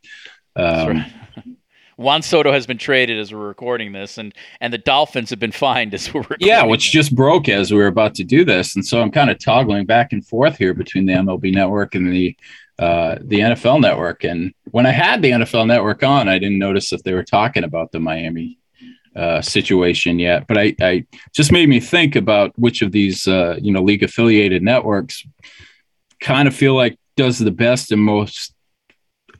[0.55, 1.13] um, right.
[1.97, 5.51] Juan Soto has been traded as we're recording this, and and the Dolphins have been
[5.51, 6.91] fined as we're yeah, which this.
[6.91, 9.85] just broke as we were about to do this, and so I'm kind of toggling
[9.85, 12.35] back and forth here between the MLB Network and the
[12.77, 14.23] uh, the NFL Network.
[14.23, 17.63] And when I had the NFL Network on, I didn't notice if they were talking
[17.63, 18.59] about the Miami
[19.15, 20.45] uh, situation yet.
[20.47, 24.03] But I, I just made me think about which of these uh, you know league
[24.03, 25.25] affiliated networks
[26.19, 28.53] kind of feel like does the best and most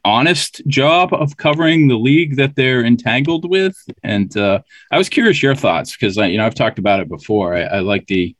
[0.06, 3.76] honest job of covering the league that they're entangled with.
[4.04, 7.10] And uh, I was curious your thoughts because I, you know I've talked about it
[7.10, 7.56] before.
[7.56, 8.36] I, I like the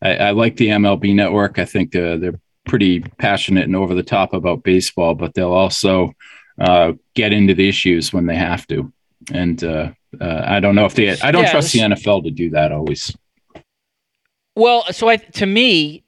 [0.00, 1.58] I, I like the MLB network.
[1.58, 6.12] I think uh, they're pretty passionate and over the top about baseball, but they'll also
[6.60, 8.92] uh, get into the issues when they have to.
[9.32, 11.18] And uh, uh, I don't know if they.
[11.20, 13.16] I don't Yeah, trust the NFL to do that always.
[14.54, 16.04] Well, so I to me,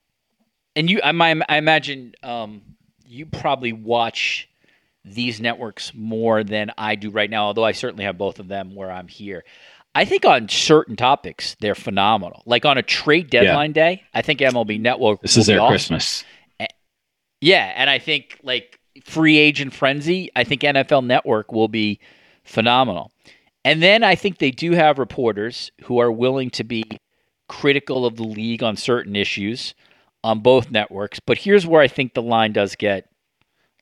[0.77, 1.11] and you, I,
[1.49, 2.63] I imagine um,
[3.07, 4.49] you probably watch
[5.05, 7.47] these networks more than I do right now.
[7.47, 9.45] Although I certainly have both of them where I'm here.
[9.95, 12.43] I think on certain topics they're phenomenal.
[12.47, 15.23] Like on a trade deadline day, I think MLB Network.
[15.23, 15.73] This is their awesome.
[15.73, 16.25] Christmas.
[17.41, 22.01] Yeah, and I think like free agent frenzy, I think NFL Network will be
[22.45, 23.13] phenomenal.
[23.65, 26.85] And then I think they do have reporters who are willing to be
[27.49, 29.75] critical of the league on certain issues
[30.25, 31.21] on both networks.
[31.21, 33.09] But here's where I think the line does get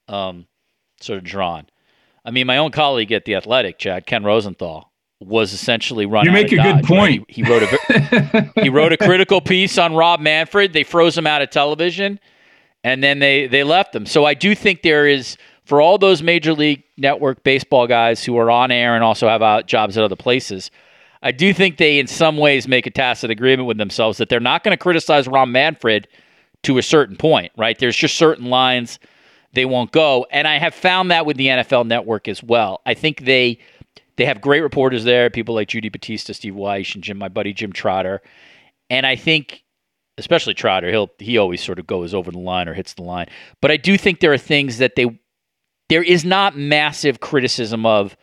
[0.08, 0.46] um,
[1.00, 1.66] sort of drawn.
[2.24, 6.24] I mean, my own colleague at the Athletic, Chad Ken Rosenthal, was essentially run.
[6.24, 6.84] You out make of a good Dodge, right?
[6.84, 7.24] point.
[7.28, 10.72] He, he wrote a he wrote a critical piece on Rob Manfred.
[10.72, 12.20] They froze him out of television,
[12.86, 14.06] and then they they left them.
[14.06, 18.38] So I do think there is for all those major league network baseball guys who
[18.38, 20.70] are on air and also have uh, jobs at other places.
[21.20, 24.38] I do think they, in some ways, make a tacit agreement with themselves that they're
[24.38, 26.06] not going to criticize Ron Manfred
[26.62, 27.76] to a certain point, right?
[27.76, 29.00] There's just certain lines
[29.52, 30.24] they won't go.
[30.30, 32.82] And I have found that with the NFL Network as well.
[32.86, 33.58] I think they
[34.14, 37.52] they have great reporters there, people like Judy Battista, Steve Wyche, and Jim, my buddy
[37.52, 38.22] Jim Trotter.
[38.88, 39.64] And I think,
[40.18, 43.26] especially Trotter, he'll he always sort of goes over the line or hits the line.
[43.60, 45.18] But I do think there are things that they
[45.88, 48.16] there is not massive criticism of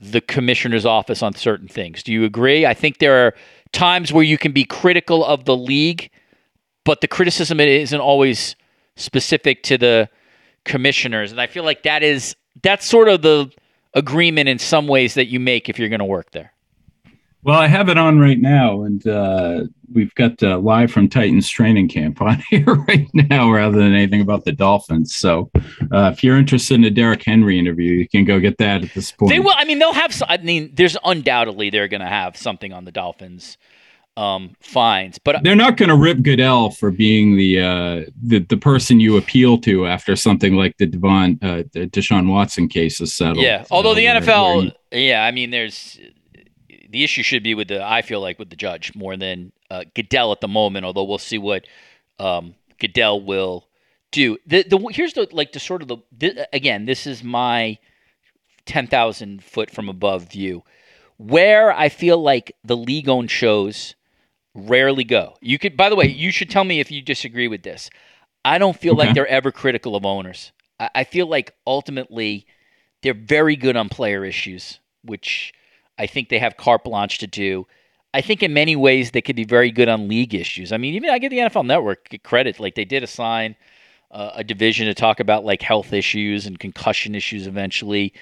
[0.00, 2.02] the commissioner's office on certain things.
[2.02, 2.64] Do you agree?
[2.64, 3.34] I think there are
[3.72, 6.10] times where you can be critical of the league,
[6.84, 8.54] but the criticism isn't always
[8.96, 10.08] specific to the
[10.64, 11.32] commissioners.
[11.32, 13.50] And I feel like that is that's sort of the
[13.94, 16.52] agreement in some ways that you make if you're going to work there.
[17.42, 21.48] Well, I have it on right now, and uh, we've got uh, live from Titans
[21.48, 25.16] training camp on here right now, rather than anything about the Dolphins.
[25.16, 25.50] So,
[25.92, 28.92] uh, if you're interested in a Derrick Henry interview, you can go get that at
[28.94, 29.30] this point.
[29.30, 29.54] They will.
[29.56, 30.20] I mean, they'll have.
[30.28, 33.56] I mean, there's undoubtedly they're going to have something on the Dolphins
[34.16, 38.56] um, fines, but they're not going to rip Goodell for being the, uh, the the
[38.56, 43.14] person you appeal to after something like the Devon uh, the Deshaun Watson case is
[43.14, 43.44] settled.
[43.44, 46.00] Yeah, although the where, NFL, where he, yeah, I mean, there's
[46.88, 49.84] the issue should be with the I feel like with the judge more than uh,
[49.94, 50.84] Goodell at the moment.
[50.84, 51.66] Although we'll see what
[52.18, 53.68] um, Goodell will
[54.10, 54.38] do.
[54.46, 56.86] The the here's the like the sort of the, the again.
[56.86, 57.78] This is my
[58.66, 60.64] ten thousand foot from above view,
[61.16, 63.94] where I feel like the league owned shows
[64.54, 65.34] rarely go.
[65.40, 67.90] You could, by the way, you should tell me if you disagree with this.
[68.44, 69.06] I don't feel okay.
[69.06, 70.52] like they're ever critical of owners.
[70.80, 72.46] I, I feel like ultimately
[73.02, 75.52] they're very good on player issues, which
[75.98, 77.66] I think they have carte blanche to do.
[78.14, 80.72] I think in many ways they could be very good on league issues.
[80.72, 83.56] I mean, even I give the NFL Network credit; like they did assign
[84.10, 88.14] uh, a division to talk about like health issues and concussion issues eventually,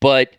[0.00, 0.36] but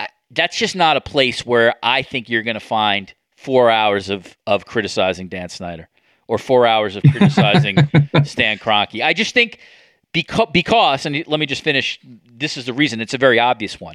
[0.00, 4.10] I, that's just not a place where I think you're going to find four hours
[4.10, 5.88] of of criticizing Dan Snyder
[6.26, 7.76] or four hours of criticizing
[8.24, 9.04] Stan Kroenke.
[9.04, 9.60] I just think
[10.12, 12.00] because because and let me just finish.
[12.02, 13.00] This is the reason.
[13.00, 13.94] It's a very obvious one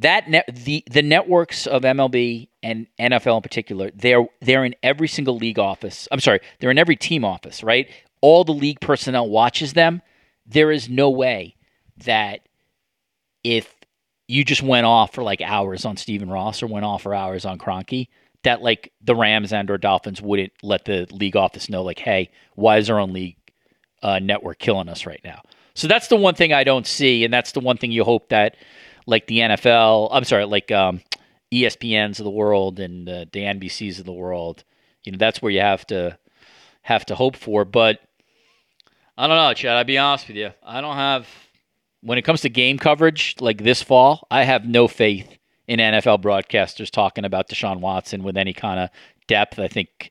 [0.00, 5.08] that net, the the networks of MLB and NFL in particular, they're they're in every
[5.08, 6.08] single league office.
[6.10, 7.88] I'm sorry, they're in every team office, right?
[8.20, 10.02] All the league personnel watches them.
[10.46, 11.56] There is no way
[12.04, 12.40] that
[13.44, 13.74] if
[14.26, 17.44] you just went off for like hours on Stephen Ross or went off for hours
[17.44, 18.08] on Kroenke,
[18.42, 22.30] that like the Rams and or Dolphins wouldn't let the league office know like, hey,
[22.54, 23.36] why is our own league
[24.02, 25.42] uh, network killing us right now?
[25.74, 28.28] So that's the one thing I don't see, and that's the one thing you hope
[28.30, 28.56] that
[29.10, 30.08] like the NFL.
[30.12, 31.02] I'm sorry, like um,
[31.52, 34.64] ESPNs of the world and uh, the NBCs of the world.
[35.04, 36.16] You know, that's where you have to
[36.82, 37.64] have to hope for.
[37.64, 38.00] But
[39.18, 39.76] I don't know, Chad.
[39.76, 40.52] I'll be honest with you.
[40.62, 41.28] I don't have
[42.02, 44.26] when it comes to game coverage like this fall.
[44.30, 48.90] I have no faith in NFL broadcasters talking about Deshaun Watson with any kind of
[49.26, 49.58] depth.
[49.58, 50.10] I think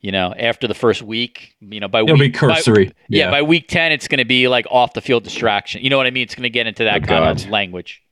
[0.00, 2.86] you know, after the first week, you know, by It'll week, be cursory.
[2.86, 3.24] By, yeah.
[3.24, 3.30] yeah.
[3.32, 5.82] by week ten, it's going to be like off the field distraction.
[5.82, 6.22] You know what I mean?
[6.22, 7.44] It's going to get into that oh, kind God.
[7.44, 8.04] of language.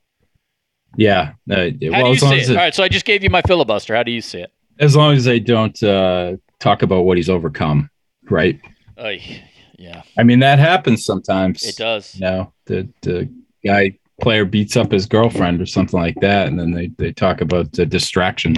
[0.95, 1.33] Yeah.
[1.49, 2.49] Uh, How well, do you see it?
[2.49, 2.51] it?
[2.51, 2.75] All right.
[2.75, 3.95] So I just gave you my filibuster.
[3.95, 4.51] How do you see it?
[4.79, 7.89] As long as they don't uh, talk about what he's overcome,
[8.29, 8.59] right?
[8.97, 9.13] Uh,
[9.77, 10.03] yeah.
[10.17, 11.63] I mean, that happens sometimes.
[11.63, 12.15] It does.
[12.15, 13.29] You know, the, the
[13.65, 17.41] guy player beats up his girlfriend or something like that, and then they, they talk
[17.41, 18.57] about the distractions.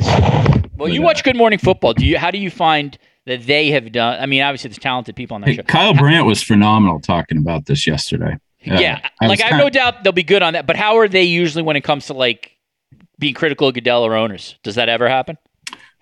[0.78, 1.94] Well, you watch Good Morning Football.
[1.94, 2.18] Do you?
[2.18, 4.20] How do you find that they have done?
[4.20, 5.64] I mean, obviously, there's talented people on that hey, show.
[5.64, 8.38] Kyle Brandt was phenomenal talking about this yesterday.
[8.62, 10.68] Yeah, yeah like I have no doubt they'll be good on that.
[10.68, 12.58] But how are they usually when it comes to like
[13.18, 14.58] being critical of Goodell or owners?
[14.64, 15.38] Does that ever happen?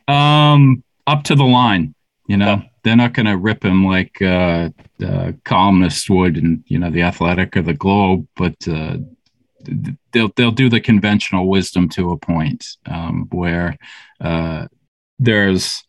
[0.07, 1.93] Um, up to the line.
[2.27, 2.69] You know, oh.
[2.83, 4.69] they're not going to rip him like uh,
[5.03, 8.97] uh, columnists would, in you know, the Athletic or the Globe, but uh,
[10.11, 13.77] they'll they'll do the conventional wisdom to a point um, where
[14.19, 14.67] uh,
[15.19, 15.83] there's.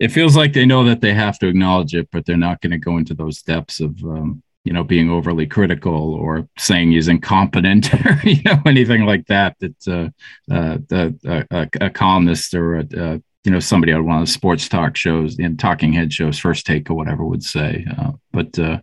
[0.00, 2.70] It feels like they know that they have to acknowledge it, but they're not going
[2.70, 7.08] to go into those depths of um, you know being overly critical or saying he's
[7.08, 12.76] incompetent or you know anything like that that uh, uh, the, uh, a columnist or
[12.76, 16.12] a, uh, you know somebody on one of the sports talk shows and talking head
[16.12, 18.78] shows first take or whatever would say uh, but uh,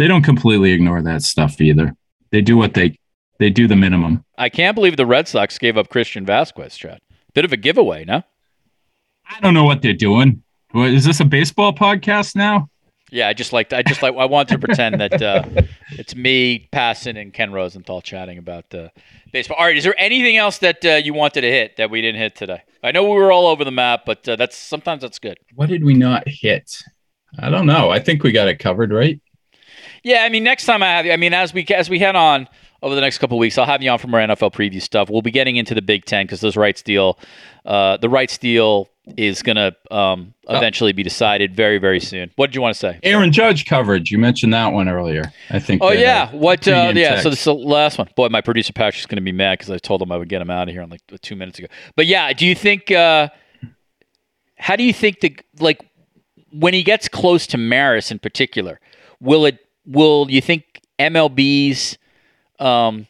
[0.00, 1.94] they don't completely ignore that stuff either.
[2.30, 2.98] They do what they
[3.38, 4.24] they do the minimum.
[4.38, 7.00] I can't believe the red sox gave up christian vazquez chad.
[7.34, 8.22] Bit of a giveaway no?
[9.28, 10.42] I don't know what they're doing.
[10.72, 12.70] What, is this a baseball podcast now
[13.10, 15.44] yeah, I just like I just like I want to pretend that uh,
[15.92, 18.88] it's me, Passan, and Ken Rosenthal chatting about uh,
[19.32, 19.56] baseball.
[19.58, 22.20] All right, is there anything else that uh, you wanted to hit that we didn't
[22.20, 22.62] hit today?
[22.82, 25.38] I know we were all over the map, but uh, that's sometimes that's good.
[25.54, 26.76] What did we not hit?
[27.38, 27.90] I don't know.
[27.90, 29.20] I think we got it covered, right?
[30.02, 32.16] Yeah, I mean, next time I have you, I mean, as we as we head
[32.16, 32.48] on
[32.82, 35.10] over the next couple weeks, I'll have you on for more NFL preview stuff.
[35.10, 37.18] We'll be getting into the Big Ten because those rights deal,
[37.66, 42.30] uh, the rights deal is going to um, eventually be decided very, very soon.
[42.36, 42.98] What did you want to say?
[43.02, 44.10] Aaron Judge coverage.
[44.10, 45.32] You mentioned that one earlier.
[45.50, 45.82] I think.
[45.82, 46.66] Oh yeah, uh, what?
[46.66, 47.22] Uh, yeah, text.
[47.24, 48.08] so this is the last one.
[48.16, 50.42] Boy, my producer Patrick's going to be mad because I told him I would get
[50.42, 51.68] him out of here in like two minutes ago.
[51.96, 52.90] But yeah, do you think?
[52.90, 53.28] Uh,
[54.56, 55.80] how do you think the like
[56.52, 58.80] when he gets close to Maris in particular?
[59.20, 59.58] Will it?
[59.86, 61.96] Will you think MLB's
[62.58, 63.06] um,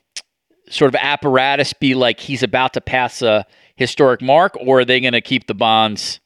[0.70, 3.44] sort of apparatus be like he's about to pass a
[3.80, 6.20] historic mark, or are they going to keep the bonds?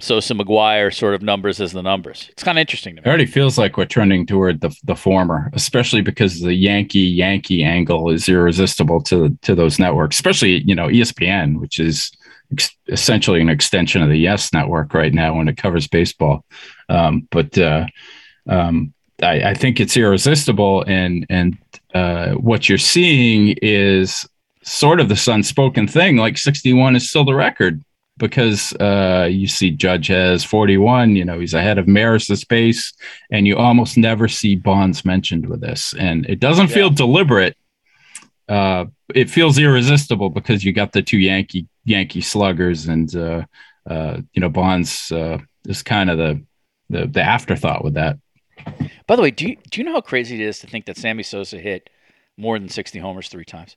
[0.00, 2.28] Sosa McGwire sort of numbers as the numbers.
[2.30, 3.04] It's kind of interesting to me.
[3.04, 7.64] It already feels like we're trending toward the the former, especially because the Yankee Yankee
[7.64, 12.12] angle is irresistible to to those networks, especially you know ESPN, which is
[12.52, 16.44] ex- essentially an extension of the Yes Network right now when it covers baseball.
[16.88, 17.86] Um, but uh,
[18.48, 21.58] um, I, I think it's irresistible, and and
[21.92, 24.28] uh, what you're seeing is
[24.68, 26.16] sort of this unspoken thing.
[26.16, 27.82] Like 61 is still the record
[28.18, 31.16] because uh, you see Judge has 41.
[31.16, 32.92] You know, he's ahead of Maris's pace,
[33.30, 35.94] and you almost never see Bonds mentioned with this.
[35.98, 37.56] And it doesn't feel deliberate.
[38.48, 43.44] Uh, it feels irresistible because you got the two Yankee Yankee sluggers, and uh,
[43.88, 46.42] uh, you know Bonds uh, is kind of the,
[46.90, 48.18] the the afterthought with that.
[49.06, 50.96] By the way, do you do you know how crazy it is to think that
[50.96, 51.88] Sammy Sosa hit
[52.36, 53.76] more than 60 homers three times?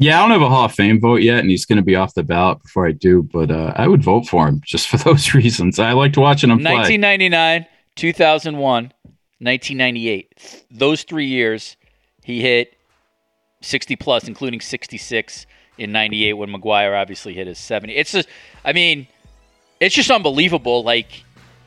[0.00, 1.94] Yeah, I don't have a Hall of Fame vote yet, and he's going to be
[1.94, 3.22] off the ballot before I do.
[3.22, 5.78] But uh, I would vote for him just for those reasons.
[5.78, 6.72] I liked watching him play.
[6.72, 7.66] 1999,
[7.96, 10.64] 2001, 1998.
[10.70, 11.76] Those three years,
[12.24, 12.78] he hit
[13.60, 15.44] 60 plus, including 66
[15.76, 17.94] in 98 when McGwire obviously hit his 70.
[17.94, 18.26] It's just,
[18.64, 19.06] I mean,
[19.80, 20.82] it's just unbelievable.
[20.82, 21.24] Like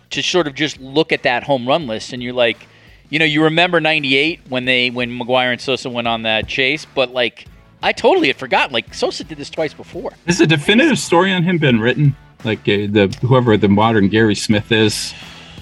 [0.09, 2.67] to sort of just look at that home run list, and you're like,
[3.11, 6.87] you know, you remember 98 when they when McGwire and Sosa went on that chase,
[6.95, 7.45] but like.
[7.83, 8.73] I totally had forgotten.
[8.73, 10.13] Like Sosa did this twice before.
[10.25, 12.15] Has a definitive story on him been written?
[12.43, 15.13] Like uh, the whoever the modern Gary Smith is.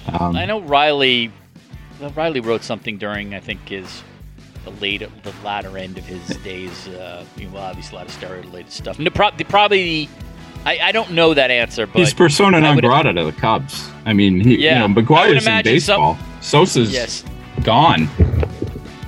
[0.06, 1.30] Um, I know Reilly.
[2.00, 4.02] well, Reilly wrote something during I think his
[4.64, 6.88] the late the latter end of his days.
[6.88, 8.98] Uh, you know, well, obviously a lot of steroid related stuff.
[8.98, 10.08] And the pro- the, probably,
[10.64, 13.88] I, I don't know that answer, but he's persona non grata to the Cubs.
[14.04, 16.16] I mean, he, Yeah, you know, McGwire's in baseball.
[16.40, 17.24] Sosa's yes,
[17.64, 18.08] gone.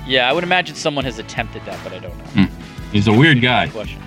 [0.05, 2.47] yeah, I would imagine someone has attempted that, but I don't know.
[2.95, 3.67] He's a weird guy.
[3.67, 4.01] Question.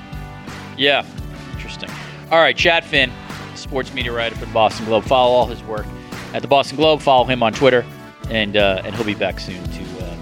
[0.79, 1.05] Yeah,
[1.53, 1.91] interesting.
[2.31, 3.13] All right, Chad Finn,
[3.55, 5.05] sports media writer for the Boston Globe.
[5.05, 5.85] Follow all his work
[6.33, 7.03] at the Boston Globe.
[7.03, 7.85] Follow him on Twitter,
[8.31, 10.17] and uh, and he'll be back soon to uh,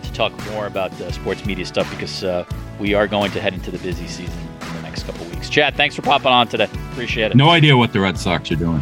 [0.00, 2.44] to talk more about uh, sports media stuff because uh,
[2.78, 5.48] we are going to head into the busy season in the next couple weeks.
[5.48, 6.68] Chad, thanks for popping on today.
[6.92, 7.36] Appreciate it.
[7.36, 8.80] No idea what the Red Sox are doing.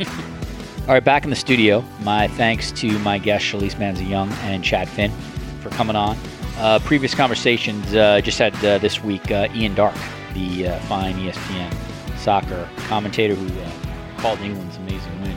[0.88, 1.84] All right, back in the studio.
[2.00, 5.12] My thanks to my guests, Shalise Manza Young and Chad Finn,
[5.60, 6.18] for coming on.
[6.58, 9.94] Uh, previous conversations uh, just had uh, this week uh, Ian Darke,
[10.34, 11.74] the uh, fine ESPN
[12.18, 15.36] soccer commentator who uh, called England's amazing win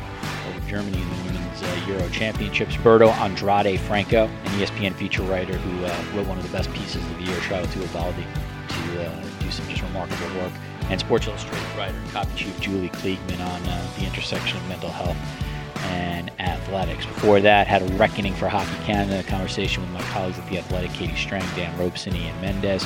[0.49, 2.76] over Germany in the Women's Euro Championships.
[2.76, 7.18] Berto Andrade Franco, an ESPN feature writer who wrote one of the best pieces of
[7.18, 10.52] the year, Travel to Uvalde, to do some just remarkable work.
[10.90, 15.18] And Sports Illustrated writer and copy chief Julie Kliegman on the intersection of mental health
[15.84, 17.05] and athletics.
[17.05, 20.57] Before that, had a reckoning for Hockey Canada, a conversation with my colleagues at The
[20.57, 22.85] Athletic, Katie Strang, Dan Robson, Ian Mendes.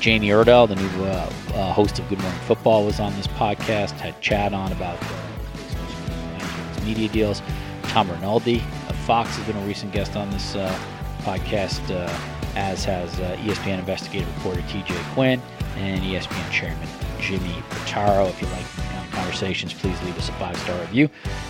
[0.00, 3.92] Jamie Erdahl, the new uh, uh, host of Good Morning Football, was on this podcast.
[3.92, 7.42] Had Chad on about uh, media deals.
[7.84, 10.78] Tom Rinaldi of Fox has been a recent guest on this uh,
[11.22, 12.08] podcast, uh,
[12.54, 15.42] as has uh, ESPN investigative reporter TJ Quinn
[15.76, 16.88] and ESPN chairman
[17.20, 18.28] Jimmy Pitaro.
[18.28, 18.64] If you like
[19.10, 21.08] conversations, please leave us a five star review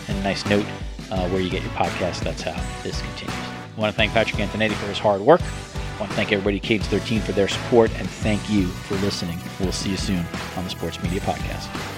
[0.09, 0.67] and a nice note
[1.11, 2.21] uh, where you get your podcast.
[2.23, 3.37] That's how this continues.
[3.77, 5.41] I want to thank Patrick Antonetti for his hard work.
[5.43, 9.39] I want to thank everybody Cadence 13 for their support, and thank you for listening.
[9.59, 10.25] We'll see you soon
[10.57, 11.98] on the Sports Media Podcast.